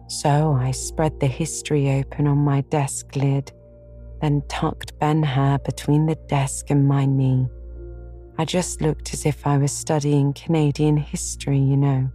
So 0.08 0.52
I 0.52 0.72
spread 0.72 1.20
the 1.20 1.26
history 1.26 1.90
open 1.92 2.26
on 2.26 2.38
my 2.38 2.62
desk 2.62 3.14
lid, 3.16 3.52
then 4.20 4.42
tucked 4.48 4.98
Ben 4.98 5.22
Hur 5.22 5.58
between 5.58 6.06
the 6.06 6.18
desk 6.28 6.70
and 6.70 6.88
my 6.88 7.06
knee. 7.06 7.46
I 8.38 8.44
just 8.44 8.80
looked 8.80 9.12
as 9.14 9.26
if 9.26 9.46
I 9.46 9.58
was 9.58 9.72
studying 9.72 10.32
Canadian 10.32 10.96
history, 10.96 11.58
you 11.58 11.76
know 11.76 12.10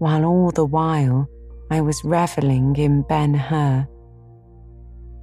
while 0.00 0.24
all 0.24 0.50
the 0.50 0.64
while 0.64 1.28
I 1.70 1.82
was 1.82 2.02
reveling 2.04 2.74
in 2.76 3.02
Ben 3.02 3.34
Hur. 3.34 3.86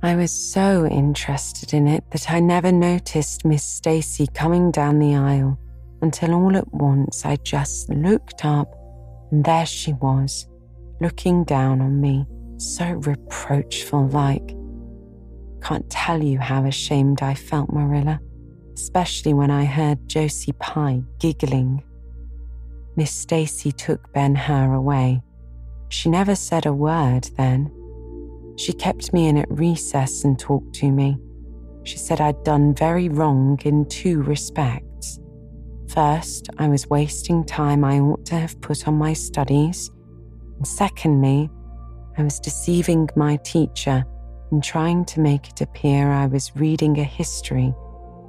I 0.04 0.16
was 0.16 0.32
so 0.32 0.86
interested 0.86 1.74
in 1.74 1.88
it 1.88 2.04
that 2.12 2.32
I 2.32 2.40
never 2.40 2.72
noticed 2.72 3.44
Miss 3.44 3.64
Stacy 3.64 4.28
coming 4.36 4.70
down 4.70 5.00
the 5.00 5.16
aisle 5.16 5.60
until 6.02 6.34
all 6.34 6.56
at 6.56 6.72
once 6.74 7.26
I 7.26 7.38
just 7.38 7.90
looked 7.90 8.46
up 8.46 8.74
and 9.32 9.44
there 9.44 9.66
she 9.66 9.94
was, 9.94 10.48
looking 11.02 11.44
down 11.44 11.82
on 11.82 12.00
me, 12.00 12.26
so 12.58 12.86
reproachful 12.92 14.08
like. 14.08 14.56
Can't 15.62 15.90
tell 15.90 16.24
you 16.24 16.40
how 16.40 16.66
ashamed 16.66 17.22
I 17.22 17.34
felt, 17.34 17.72
Marilla, 17.74 18.20
especially 18.74 19.34
when 19.34 19.52
I 19.52 19.66
heard 19.66 20.08
Josie 20.08 20.54
Pye 20.54 21.02
giggling. 21.20 21.84
Miss 22.96 23.12
Stacy 23.12 23.72
took 23.72 24.12
Ben 24.14 24.36
Hur 24.36 24.74
away. 24.74 25.22
She 25.90 26.10
never 26.10 26.36
said 26.36 26.66
a 26.66 26.74
word 26.74 27.30
then. 27.38 27.72
She 28.58 28.74
kept 28.74 29.14
me 29.14 29.28
in 29.28 29.38
at 29.38 29.52
recess 29.52 30.24
and 30.24 30.40
talked 30.40 30.74
to 30.76 30.92
me. 30.92 31.18
She 31.84 31.98
said 31.98 32.20
I'd 32.20 32.44
done 32.44 32.74
very 32.74 33.08
wrong 33.08 33.60
in 33.64 33.86
two 33.86 34.22
respects. 34.24 34.87
First, 35.88 36.50
I 36.58 36.68
was 36.68 36.90
wasting 36.90 37.46
time 37.46 37.84
I 37.84 38.00
ought 38.00 38.26
to 38.28 38.36
have 38.36 38.60
put 38.62 38.88
on 38.88 38.96
my 38.96 39.14
studies. 39.14 39.90
And 40.58 40.68
secondly, 40.68 41.50
I 42.18 42.24
was 42.24 42.40
deceiving 42.40 43.10
my 43.16 43.38
teacher 43.38 44.04
in 44.52 44.62
trying 44.62 45.06
to 45.06 45.22
make 45.22 45.48
it 45.48 45.62
appear 45.62 46.12
I 46.12 46.26
was 46.26 46.52
reading 46.56 47.00
a 47.00 47.04
history 47.04 47.74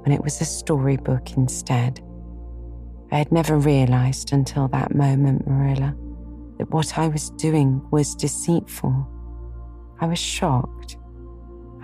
when 0.03 0.11
it 0.13 0.23
was 0.23 0.39
a 0.39 0.45
storybook 0.45 1.35
instead. 1.35 2.01
I 3.11 3.17
had 3.17 3.31
never 3.31 3.57
realized 3.57 4.31
until 4.31 4.67
that 4.69 4.95
moment, 4.95 5.47
Marilla, 5.47 5.95
that 6.59 6.69
what 6.69 6.97
I 6.97 7.07
was 7.07 7.31
doing 7.31 7.85
was 7.91 8.15
deceitful. 8.15 9.07
I 9.99 10.05
was 10.05 10.19
shocked. 10.19 10.97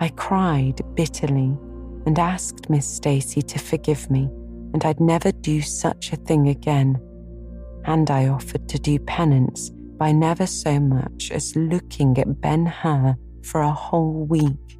I 0.00 0.08
cried 0.08 0.80
bitterly 0.94 1.56
and 2.06 2.18
asked 2.18 2.70
Miss 2.70 2.86
Stacy 2.86 3.42
to 3.42 3.58
forgive 3.58 4.10
me 4.10 4.30
and 4.76 4.84
I'd 4.84 5.00
never 5.00 5.32
do 5.32 5.62
such 5.62 6.12
a 6.12 6.16
thing 6.16 6.48
again. 6.48 7.00
And 7.86 8.10
I 8.10 8.28
offered 8.28 8.68
to 8.68 8.78
do 8.78 8.98
penance 8.98 9.70
by 9.70 10.12
never 10.12 10.46
so 10.46 10.78
much 10.78 11.30
as 11.30 11.56
looking 11.56 12.18
at 12.18 12.42
Ben 12.42 12.66
Hur 12.66 13.16
for 13.42 13.62
a 13.62 13.72
whole 13.72 14.26
week, 14.26 14.78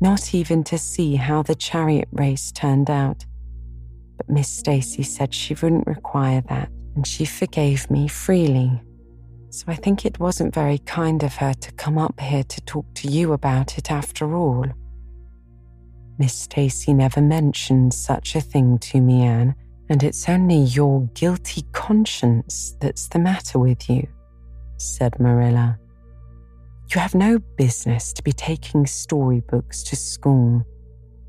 not 0.00 0.34
even 0.34 0.64
to 0.64 0.76
see 0.76 1.14
how 1.14 1.44
the 1.44 1.54
chariot 1.54 2.08
race 2.10 2.50
turned 2.50 2.90
out. 2.90 3.24
But 4.16 4.28
Miss 4.28 4.48
Stacy 4.48 5.04
said 5.04 5.32
she 5.32 5.54
wouldn't 5.54 5.86
require 5.86 6.40
that, 6.48 6.68
and 6.96 7.06
she 7.06 7.24
forgave 7.24 7.88
me 7.92 8.08
freely. 8.08 8.82
So 9.50 9.66
I 9.68 9.76
think 9.76 10.04
it 10.04 10.18
wasn't 10.18 10.52
very 10.52 10.78
kind 10.78 11.22
of 11.22 11.36
her 11.36 11.54
to 11.54 11.72
come 11.74 11.96
up 11.96 12.18
here 12.18 12.42
to 12.42 12.60
talk 12.62 12.92
to 12.94 13.06
you 13.06 13.34
about 13.34 13.78
it 13.78 13.88
after 13.88 14.34
all. 14.34 14.66
Miss 16.18 16.34
Stacy 16.34 16.92
never 16.92 17.20
mentioned 17.20 17.94
such 17.94 18.36
a 18.36 18.40
thing 18.40 18.78
to 18.78 19.00
me, 19.00 19.22
Anne, 19.22 19.54
and 19.88 20.02
it's 20.02 20.28
only 20.28 20.58
your 20.58 21.08
guilty 21.14 21.62
conscience 21.72 22.76
that's 22.80 23.08
the 23.08 23.18
matter 23.18 23.58
with 23.58 23.88
you, 23.88 24.06
said 24.76 25.18
Marilla. 25.18 25.78
You 26.94 27.00
have 27.00 27.14
no 27.14 27.38
business 27.56 28.12
to 28.12 28.22
be 28.22 28.32
taking 28.32 28.86
storybooks 28.86 29.82
to 29.84 29.96
school. 29.96 30.62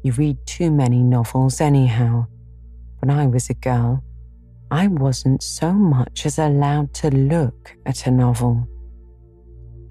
You 0.03 0.11
read 0.13 0.37
too 0.45 0.71
many 0.71 1.01
novels, 1.01 1.61
anyhow. 1.61 2.27
When 2.99 3.09
I 3.09 3.27
was 3.27 3.49
a 3.49 3.53
girl, 3.53 4.03
I 4.69 4.87
wasn't 4.87 5.43
so 5.43 5.71
much 5.71 6.25
as 6.25 6.37
allowed 6.39 6.93
to 6.95 7.09
look 7.09 7.75
at 7.85 8.07
a 8.07 8.11
novel. 8.11 8.67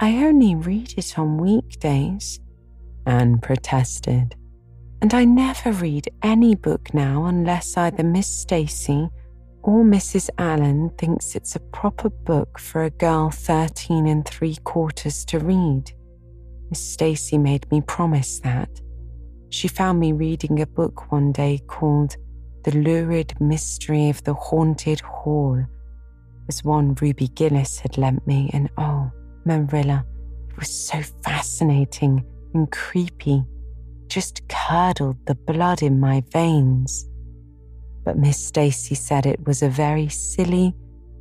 I 0.00 0.24
only 0.24 0.54
read 0.54 0.94
it 0.96 1.18
on 1.18 1.38
weekdays, 1.38 2.40
Anne 3.06 3.38
protested. 3.38 4.34
And 5.02 5.12
I 5.14 5.24
never 5.24 5.72
read 5.72 6.08
any 6.22 6.54
book 6.54 6.94
now 6.94 7.24
unless 7.24 7.76
either 7.76 8.04
Miss 8.04 8.28
Stacy 8.28 9.08
or 9.64 9.82
Mrs. 9.82 10.30
Allan 10.38 10.90
thinks 10.96 11.34
it's 11.34 11.56
a 11.56 11.60
proper 11.60 12.08
book 12.08 12.56
for 12.60 12.84
a 12.84 12.90
girl 12.90 13.28
13 13.28 14.06
and 14.06 14.24
three 14.24 14.54
quarters 14.62 15.24
to 15.24 15.40
read. 15.40 15.90
Miss 16.70 16.92
Stacy 16.92 17.36
made 17.36 17.68
me 17.72 17.80
promise 17.80 18.38
that. 18.40 18.70
She 19.50 19.66
found 19.66 19.98
me 19.98 20.12
reading 20.12 20.62
a 20.62 20.66
book 20.68 21.10
one 21.10 21.32
day 21.32 21.60
called 21.66 22.16
The 22.62 22.78
Lurid 22.78 23.34
Mystery 23.40 24.08
of 24.08 24.22
the 24.22 24.34
Haunted 24.34 25.00
Hall. 25.00 25.58
It 25.58 26.46
was 26.46 26.62
one 26.62 26.94
Ruby 26.94 27.26
Gillis 27.26 27.80
had 27.80 27.98
lent 27.98 28.24
me, 28.28 28.50
and 28.52 28.70
oh, 28.78 29.10
Marilla, 29.44 30.06
it 30.48 30.56
was 30.56 30.70
so 30.70 31.02
fascinating 31.24 32.24
and 32.54 32.70
creepy 32.70 33.44
just 34.12 34.46
curdled 34.48 35.16
the 35.26 35.34
blood 35.34 35.82
in 35.82 35.98
my 35.98 36.22
veins. 36.32 37.08
But 38.04 38.18
Miss 38.18 38.44
Stacy 38.44 38.94
said 38.94 39.24
it 39.24 39.46
was 39.46 39.62
a 39.62 39.70
very 39.70 40.08
silly, 40.08 40.74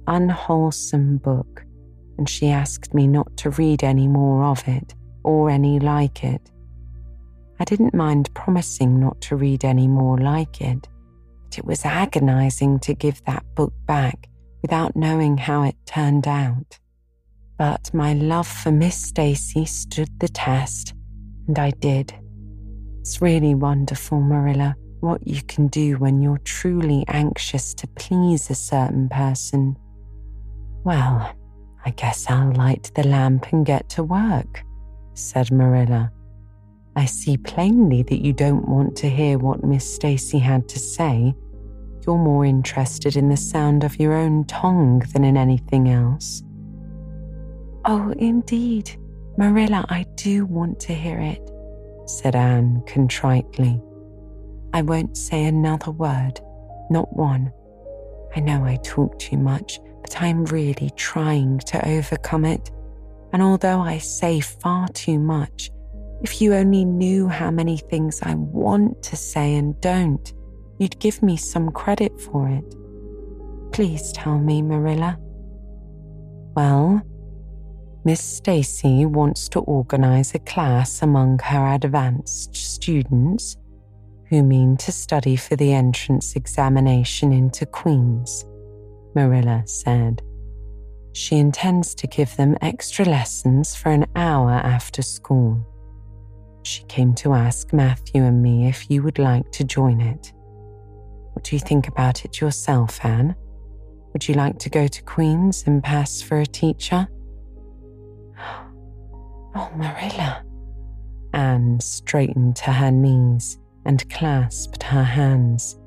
unwholesome 0.07 1.17
book, 1.17 1.63
and 2.17 2.27
she 2.27 2.49
asked 2.49 2.93
me 2.93 3.07
not 3.07 3.37
to 3.37 3.51
read 3.51 3.81
any 3.81 4.09
more 4.09 4.43
of 4.43 4.67
it 4.67 4.93
or 5.23 5.49
any 5.49 5.79
like 5.79 6.25
it. 6.25 6.51
I 7.61 7.63
didn't 7.63 7.93
mind 7.93 8.33
promising 8.33 8.99
not 8.99 9.21
to 9.21 9.37
read 9.37 9.63
any 9.63 9.87
more 9.87 10.17
like 10.17 10.59
it, 10.59 10.89
but 11.45 11.59
it 11.59 11.65
was 11.65 11.85
agonizing 11.85 12.79
to 12.79 12.93
give 12.93 13.23
that 13.23 13.45
book 13.55 13.73
back 13.85 14.27
without 14.61 14.97
knowing 14.97 15.37
how 15.37 15.63
it 15.63 15.75
turned 15.85 16.27
out. 16.27 16.77
But 17.57 17.93
my 17.93 18.13
love 18.13 18.47
for 18.47 18.71
Miss 18.71 18.95
Stacy 18.95 19.65
stood 19.65 20.19
the 20.19 20.27
test, 20.27 20.93
and 21.47 21.57
I 21.57 21.69
did. 21.71 22.13
It's 23.01 23.19
really 23.19 23.55
wonderful, 23.55 24.21
Marilla, 24.21 24.75
what 24.99 25.25
you 25.25 25.41
can 25.41 25.69
do 25.69 25.97
when 25.97 26.21
you're 26.21 26.37
truly 26.37 27.03
anxious 27.07 27.73
to 27.73 27.87
please 27.87 28.47
a 28.51 28.55
certain 28.55 29.09
person. 29.09 29.75
Well, 30.83 31.35
I 31.83 31.89
guess 31.89 32.29
I'll 32.29 32.53
light 32.53 32.91
the 32.93 33.07
lamp 33.07 33.51
and 33.53 33.65
get 33.65 33.89
to 33.89 34.03
work, 34.03 34.63
said 35.15 35.51
Marilla. 35.51 36.11
I 36.95 37.05
see 37.05 37.37
plainly 37.37 38.03
that 38.03 38.23
you 38.23 38.33
don't 38.33 38.69
want 38.69 38.95
to 38.97 39.09
hear 39.09 39.39
what 39.39 39.63
Miss 39.63 39.95
Stacy 39.95 40.37
had 40.37 40.69
to 40.69 40.77
say. 40.77 41.33
You're 42.05 42.19
more 42.19 42.45
interested 42.45 43.15
in 43.15 43.29
the 43.29 43.37
sound 43.37 43.83
of 43.83 43.99
your 43.99 44.13
own 44.13 44.45
tongue 44.45 44.99
than 45.11 45.23
in 45.23 45.37
anything 45.37 45.89
else. 45.89 46.43
Oh, 47.83 48.13
indeed, 48.19 48.95
Marilla, 49.37 49.85
I 49.89 50.05
do 50.13 50.45
want 50.45 50.79
to 50.81 50.93
hear 50.93 51.19
it 51.19 51.51
said 52.19 52.35
Anne 52.35 52.83
contritely. 52.87 53.81
I 54.73 54.81
won't 54.81 55.17
say 55.17 55.45
another 55.45 55.91
word, 55.91 56.39
not 56.89 57.15
one. 57.15 57.51
I 58.35 58.39
know 58.39 58.63
I 58.63 58.77
talk 58.83 59.19
too 59.19 59.37
much, 59.37 59.79
but 60.01 60.21
I'm 60.21 60.45
really 60.45 60.91
trying 60.95 61.59
to 61.59 61.87
overcome 61.87 62.45
it. 62.45 62.71
And 63.33 63.41
although 63.41 63.79
I 63.79 63.97
say 63.97 64.39
far 64.39 64.87
too 64.89 65.19
much, 65.19 65.71
if 66.21 66.41
you 66.41 66.53
only 66.53 66.85
knew 66.85 67.27
how 67.27 67.49
many 67.51 67.77
things 67.77 68.21
I 68.21 68.35
want 68.35 69.01
to 69.03 69.15
say 69.15 69.55
and 69.55 69.79
don't, 69.81 70.33
you'd 70.79 70.99
give 70.99 71.23
me 71.23 71.35
some 71.37 71.71
credit 71.71 72.19
for 72.19 72.47
it. 72.47 72.75
Please 73.71 74.11
tell 74.11 74.37
me, 74.37 74.61
Marilla. 74.61 75.17
Well, 76.55 77.01
Miss 78.03 78.21
Stacy 78.21 79.05
wants 79.05 79.47
to 79.49 79.59
organize 79.59 80.33
a 80.33 80.39
class 80.39 81.03
among 81.03 81.37
her 81.39 81.75
advanced 81.75 82.55
students 82.55 83.57
who 84.29 84.41
mean 84.41 84.75
to 84.77 84.91
study 84.91 85.35
for 85.35 85.55
the 85.55 85.71
entrance 85.71 86.35
examination 86.35 87.31
into 87.31 87.65
Queen's, 87.67 88.43
Marilla 89.13 89.61
said. 89.67 90.23
She 91.13 91.37
intends 91.37 91.93
to 91.95 92.07
give 92.07 92.35
them 92.37 92.57
extra 92.61 93.05
lessons 93.05 93.75
for 93.75 93.89
an 93.89 94.07
hour 94.15 94.51
after 94.51 95.03
school. 95.03 95.63
She 96.63 96.83
came 96.85 97.13
to 97.15 97.33
ask 97.33 97.71
Matthew 97.71 98.23
and 98.23 98.41
me 98.41 98.67
if 98.67 98.89
you 98.89 99.03
would 99.03 99.19
like 99.19 99.51
to 99.51 99.63
join 99.63 100.01
it. 100.01 100.33
What 101.33 101.43
do 101.43 101.55
you 101.55 101.59
think 101.59 101.87
about 101.87 102.25
it 102.25 102.41
yourself, 102.41 103.03
Anne? 103.05 103.35
Would 104.13 104.27
you 104.27 104.33
like 104.33 104.57
to 104.59 104.69
go 104.69 104.87
to 104.87 105.03
Queen's 105.03 105.65
and 105.67 105.83
pass 105.83 106.19
for 106.21 106.39
a 106.39 106.45
teacher? 106.45 107.07
Oh, 109.55 109.69
Marilla. 109.75 110.43
Anne 111.33 111.79
straightened 111.79 112.55
to 112.57 112.71
her 112.71 112.91
knees 112.91 113.57
and 113.85 114.09
clasped 114.09 114.83
her 114.83 115.03
hands. 115.03 115.77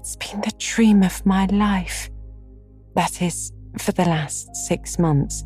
It's 0.00 0.16
been 0.16 0.40
the 0.40 0.52
dream 0.58 1.02
of 1.02 1.24
my 1.24 1.46
life. 1.46 2.10
That 2.94 3.22
is, 3.22 3.52
for 3.78 3.92
the 3.92 4.04
last 4.04 4.54
six 4.54 4.98
months, 4.98 5.44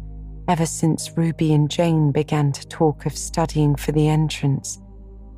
ever 0.48 0.66
since 0.66 1.16
Ruby 1.16 1.52
and 1.52 1.70
Jane 1.70 2.12
began 2.12 2.52
to 2.52 2.66
talk 2.68 3.06
of 3.06 3.16
studying 3.16 3.76
for 3.76 3.92
the 3.92 4.08
entrance. 4.08 4.80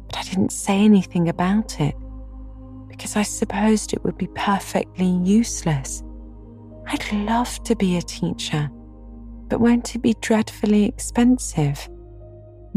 But 0.07 0.18
I 0.18 0.22
didn't 0.22 0.53
say 0.53 0.78
anything 0.78 1.28
about 1.28 1.80
it 1.80 1.95
because 2.89 3.16
I 3.16 3.22
supposed 3.22 3.93
it 3.93 4.05
would 4.05 4.16
be 4.16 4.28
perfectly 4.35 5.09
useless. 5.24 6.03
I'd 6.87 7.12
love 7.12 7.62
to 7.64 7.74
be 7.74 7.97
a 7.97 8.03
teacher 8.03 8.70
But 9.55 9.61
won't 9.61 9.94
it 9.94 10.02
be 10.02 10.16
dreadfully 10.20 10.84
expensive? 10.84 11.88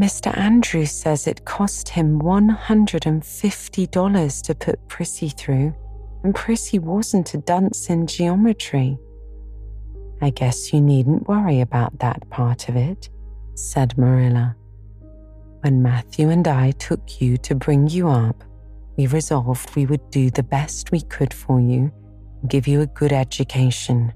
Mr. 0.00 0.38
Andrews 0.38 0.92
says 0.92 1.26
it 1.26 1.44
cost 1.44 1.88
him 1.88 2.20
$150 2.20 4.42
to 4.44 4.54
put 4.54 4.86
Prissy 4.86 5.30
through, 5.30 5.74
and 6.22 6.36
Prissy 6.36 6.78
wasn't 6.78 7.34
a 7.34 7.38
dunce 7.38 7.90
in 7.90 8.06
geometry. 8.06 8.96
I 10.22 10.30
guess 10.30 10.72
you 10.72 10.80
needn't 10.80 11.26
worry 11.26 11.60
about 11.60 11.98
that 11.98 12.30
part 12.30 12.68
of 12.68 12.76
it, 12.76 13.10
said 13.56 13.98
Marilla. 13.98 14.54
When 15.62 15.82
Matthew 15.82 16.28
and 16.28 16.46
I 16.46 16.70
took 16.70 17.20
you 17.20 17.36
to 17.38 17.56
bring 17.56 17.88
you 17.88 18.08
up, 18.08 18.44
we 18.96 19.08
resolved 19.08 19.74
we 19.74 19.86
would 19.86 20.08
do 20.12 20.30
the 20.30 20.44
best 20.44 20.92
we 20.92 21.00
could 21.00 21.34
for 21.34 21.60
you, 21.60 21.90
give 22.46 22.68
you 22.68 22.82
a 22.82 22.86
good 22.86 23.12
education. 23.12 24.12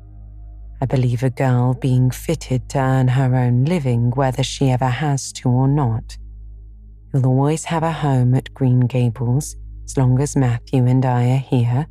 I 0.82 0.84
believe 0.84 1.22
a 1.22 1.30
girl 1.30 1.74
being 1.74 2.10
fitted 2.10 2.68
to 2.70 2.78
earn 2.78 3.06
her 3.06 3.36
own 3.36 3.66
living, 3.66 4.10
whether 4.10 4.42
she 4.42 4.68
ever 4.68 4.88
has 4.88 5.32
to 5.34 5.48
or 5.48 5.68
not. 5.68 6.18
You'll 7.14 7.26
always 7.26 7.66
have 7.66 7.84
a 7.84 7.92
home 7.92 8.34
at 8.34 8.52
Green 8.52 8.80
Gables 8.80 9.54
as 9.84 9.96
long 9.96 10.20
as 10.20 10.34
Matthew 10.34 10.84
and 10.86 11.06
I 11.06 11.34
are 11.34 11.36
here. 11.36 11.86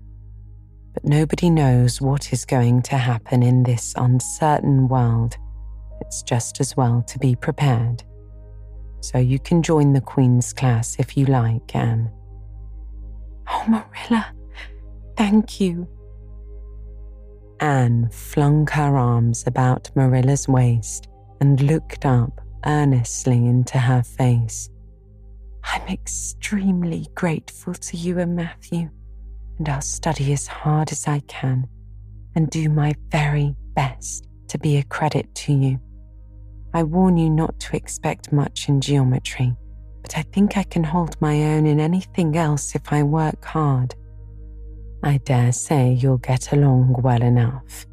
But 0.94 1.06
nobody 1.06 1.50
knows 1.50 2.02
what 2.02 2.34
is 2.34 2.44
going 2.44 2.82
to 2.82 2.98
happen 2.98 3.44
in 3.44 3.64
this 3.64 3.94
uncertain 3.96 4.90
world. 4.90 5.38
It's 6.02 6.22
just 6.22 6.60
as 6.60 6.76
well 6.76 7.02
to 7.08 7.18
be 7.18 7.34
prepared. 7.34 8.04
So 9.00 9.20
you 9.20 9.40
can 9.40 9.64
join 9.64 9.94
the 9.94 10.02
Queen's 10.02 10.52
class 10.52 10.98
if 11.00 11.16
you 11.16 11.28
like, 11.28 11.74
Anne. 11.74 12.12
Oh, 13.50 13.64
Marilla, 13.70 14.34
thank 15.16 15.62
you, 15.62 15.88
Anne 17.62 18.10
flung 18.10 18.66
her 18.68 18.98
arms 18.98 19.44
about 19.46 19.92
Marilla's 19.96 20.48
waist 20.48 21.08
and 21.40 21.62
looked 21.62 22.06
up 22.06 22.42
earnestly 22.66 23.38
into 23.38 23.78
her 23.78 24.02
face. 24.02 24.70
I'm 25.64 25.88
extremely 25.88 27.08
grateful 27.14 27.76
to 27.76 27.98
you 27.98 28.18
and 28.18 28.36
Matthew, 28.36 28.90
and 29.60 29.70
I'll 29.70 29.82
study 29.82 30.34
as 30.34 30.48
hard 30.48 30.92
as 30.92 31.08
I 31.08 31.20
can 31.28 31.68
and 32.36 32.50
do 32.50 32.68
my 32.68 32.96
very 33.10 33.56
best 33.76 34.28
to 34.48 34.58
be 34.58 34.78
a 34.78 34.84
credit 34.84 35.34
to 35.36 35.54
you. 35.54 35.80
I 36.74 36.82
warn 36.82 37.18
you 37.18 37.30
not 37.30 37.60
to 37.60 37.76
expect 37.76 38.34
much 38.34 38.70
in 38.70 38.82
geometry, 38.82 39.56
but 40.02 40.18
I 40.18 40.24
think 40.24 40.58
I 40.58 40.64
can 40.64 40.84
hold 40.84 41.20
my 41.22 41.44
own 41.54 41.68
in 41.68 41.80
anything 41.80 42.36
else 42.36 42.74
if 42.74 42.92
I 42.92 43.04
work 43.04 43.46
hard. 43.46 43.94
I 45.04 45.18
dare 45.18 45.52
say 45.52 45.94
you'll 45.94 46.18
get 46.18 46.52
along 46.52 47.02
well 47.02 47.24
enough. 47.24 47.88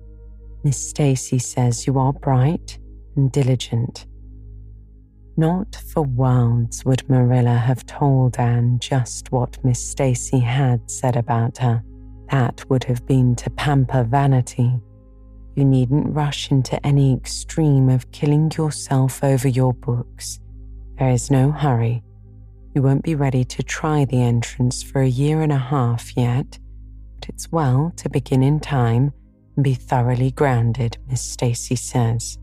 Miss 0.62 0.90
Stacy 0.90 1.38
says 1.38 1.86
you 1.86 1.98
are 1.98 2.12
bright 2.12 2.78
and 3.16 3.32
diligent. 3.32 4.06
Not 5.36 5.76
for 5.92 6.02
worlds 6.02 6.84
would 6.84 7.08
Marilla 7.08 7.54
have 7.54 7.86
told 7.86 8.36
Anne 8.38 8.78
just 8.80 9.32
what 9.32 9.64
Miss 9.64 9.82
Stacy 9.82 10.40
had 10.40 10.90
said 10.90 11.16
about 11.16 11.56
her. 11.58 11.82
That 12.30 12.68
would 12.68 12.84
have 12.84 13.06
been 13.06 13.34
to 13.36 13.50
pamper 13.50 14.04
vanity. 14.04 14.70
You 15.54 15.64
needn't 15.64 16.14
rush 16.14 16.50
into 16.50 16.84
any 16.86 17.14
extreme 17.14 17.88
of 17.88 18.10
killing 18.12 18.50
yourself 18.50 19.24
over 19.24 19.48
your 19.48 19.72
books. 19.72 20.40
There 20.98 21.10
is 21.10 21.30
no 21.30 21.52
hurry. 21.52 22.02
You 22.74 22.82
won't 22.82 23.02
be 23.02 23.14
ready 23.14 23.44
to 23.44 23.62
try 23.62 24.04
the 24.04 24.22
entrance 24.22 24.82
for 24.82 25.00
a 25.00 25.08
year 25.08 25.40
and 25.40 25.52
a 25.52 25.58
half 25.58 26.14
yet 26.16 26.58
it's 27.28 27.52
well 27.52 27.92
to 27.96 28.08
begin 28.08 28.42
in 28.42 28.60
time 28.60 29.12
and 29.56 29.64
be 29.64 29.74
thoroughly 29.74 30.30
grounded, 30.30 30.98
Miss 31.08 31.22
Stacy 31.22 31.76
says. 31.76 32.38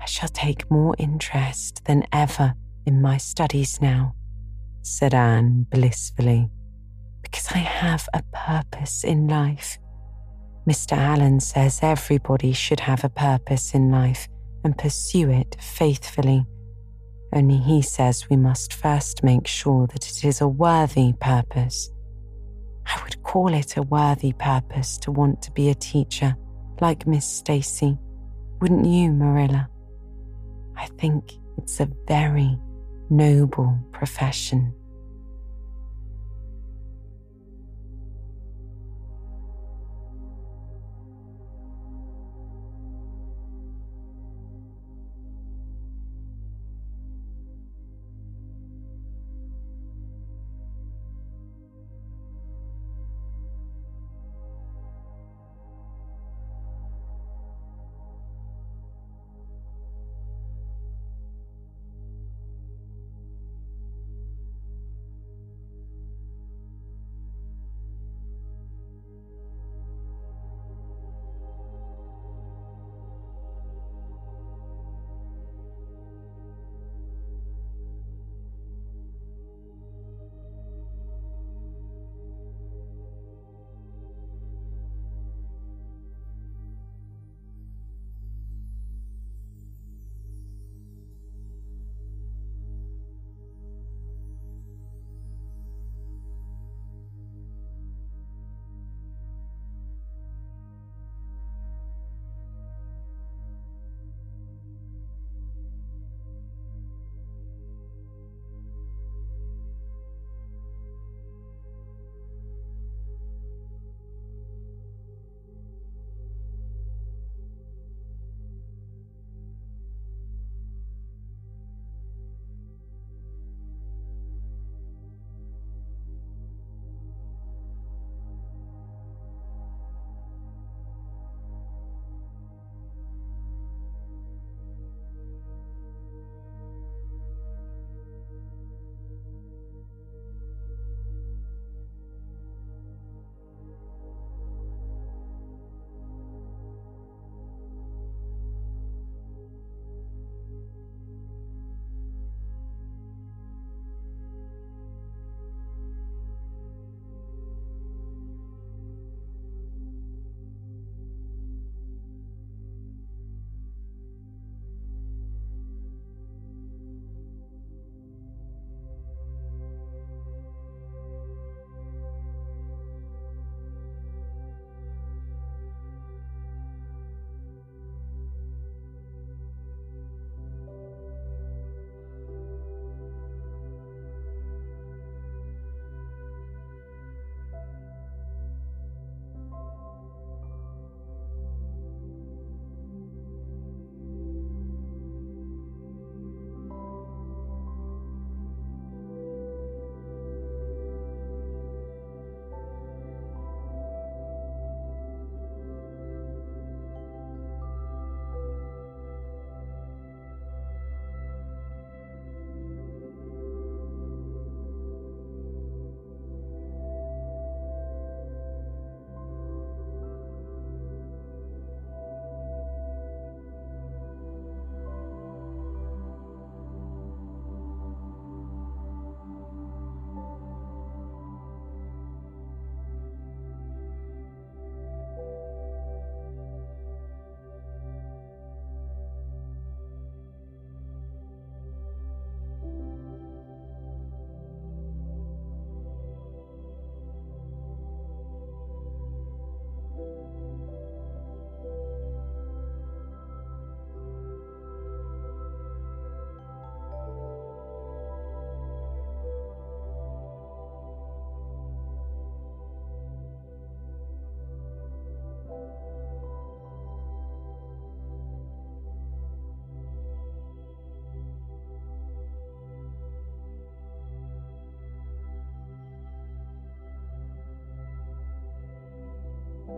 I 0.00 0.06
shall 0.06 0.28
take 0.28 0.70
more 0.70 0.94
interest 0.98 1.84
than 1.84 2.06
ever 2.12 2.54
in 2.86 3.02
my 3.02 3.16
studies 3.16 3.80
now, 3.80 4.14
said 4.82 5.12
Anne 5.14 5.66
blissfully, 5.70 6.48
because 7.22 7.48
I 7.52 7.58
have 7.58 8.08
a 8.14 8.22
purpose 8.32 9.04
in 9.04 9.28
life. 9.28 9.78
Mr. 10.68 10.96
Allan 10.96 11.40
says 11.40 11.80
everybody 11.82 12.52
should 12.52 12.80
have 12.80 13.04
a 13.04 13.08
purpose 13.08 13.74
in 13.74 13.90
life 13.90 14.28
and 14.64 14.76
pursue 14.76 15.30
it 15.30 15.56
faithfully. 15.60 16.44
Only 17.32 17.58
he 17.58 17.82
says 17.82 18.28
we 18.28 18.36
must 18.36 18.74
first 18.74 19.22
make 19.22 19.46
sure 19.46 19.86
that 19.88 20.08
it 20.08 20.24
is 20.24 20.40
a 20.40 20.48
worthy 20.48 21.12
purpose. 21.14 21.90
I 22.90 23.00
would 23.04 23.22
call 23.22 23.54
it 23.54 23.76
a 23.76 23.82
worthy 23.82 24.32
purpose 24.32 24.98
to 24.98 25.12
want 25.12 25.42
to 25.42 25.52
be 25.52 25.68
a 25.70 25.74
teacher 25.74 26.36
like 26.80 27.06
Miss 27.06 27.24
Stacy, 27.24 27.96
wouldn't 28.60 28.84
you, 28.86 29.12
Marilla? 29.12 29.68
I 30.76 30.86
think 30.98 31.32
it's 31.56 31.78
a 31.78 31.88
very 32.08 32.58
noble 33.08 33.78
profession. 33.92 34.72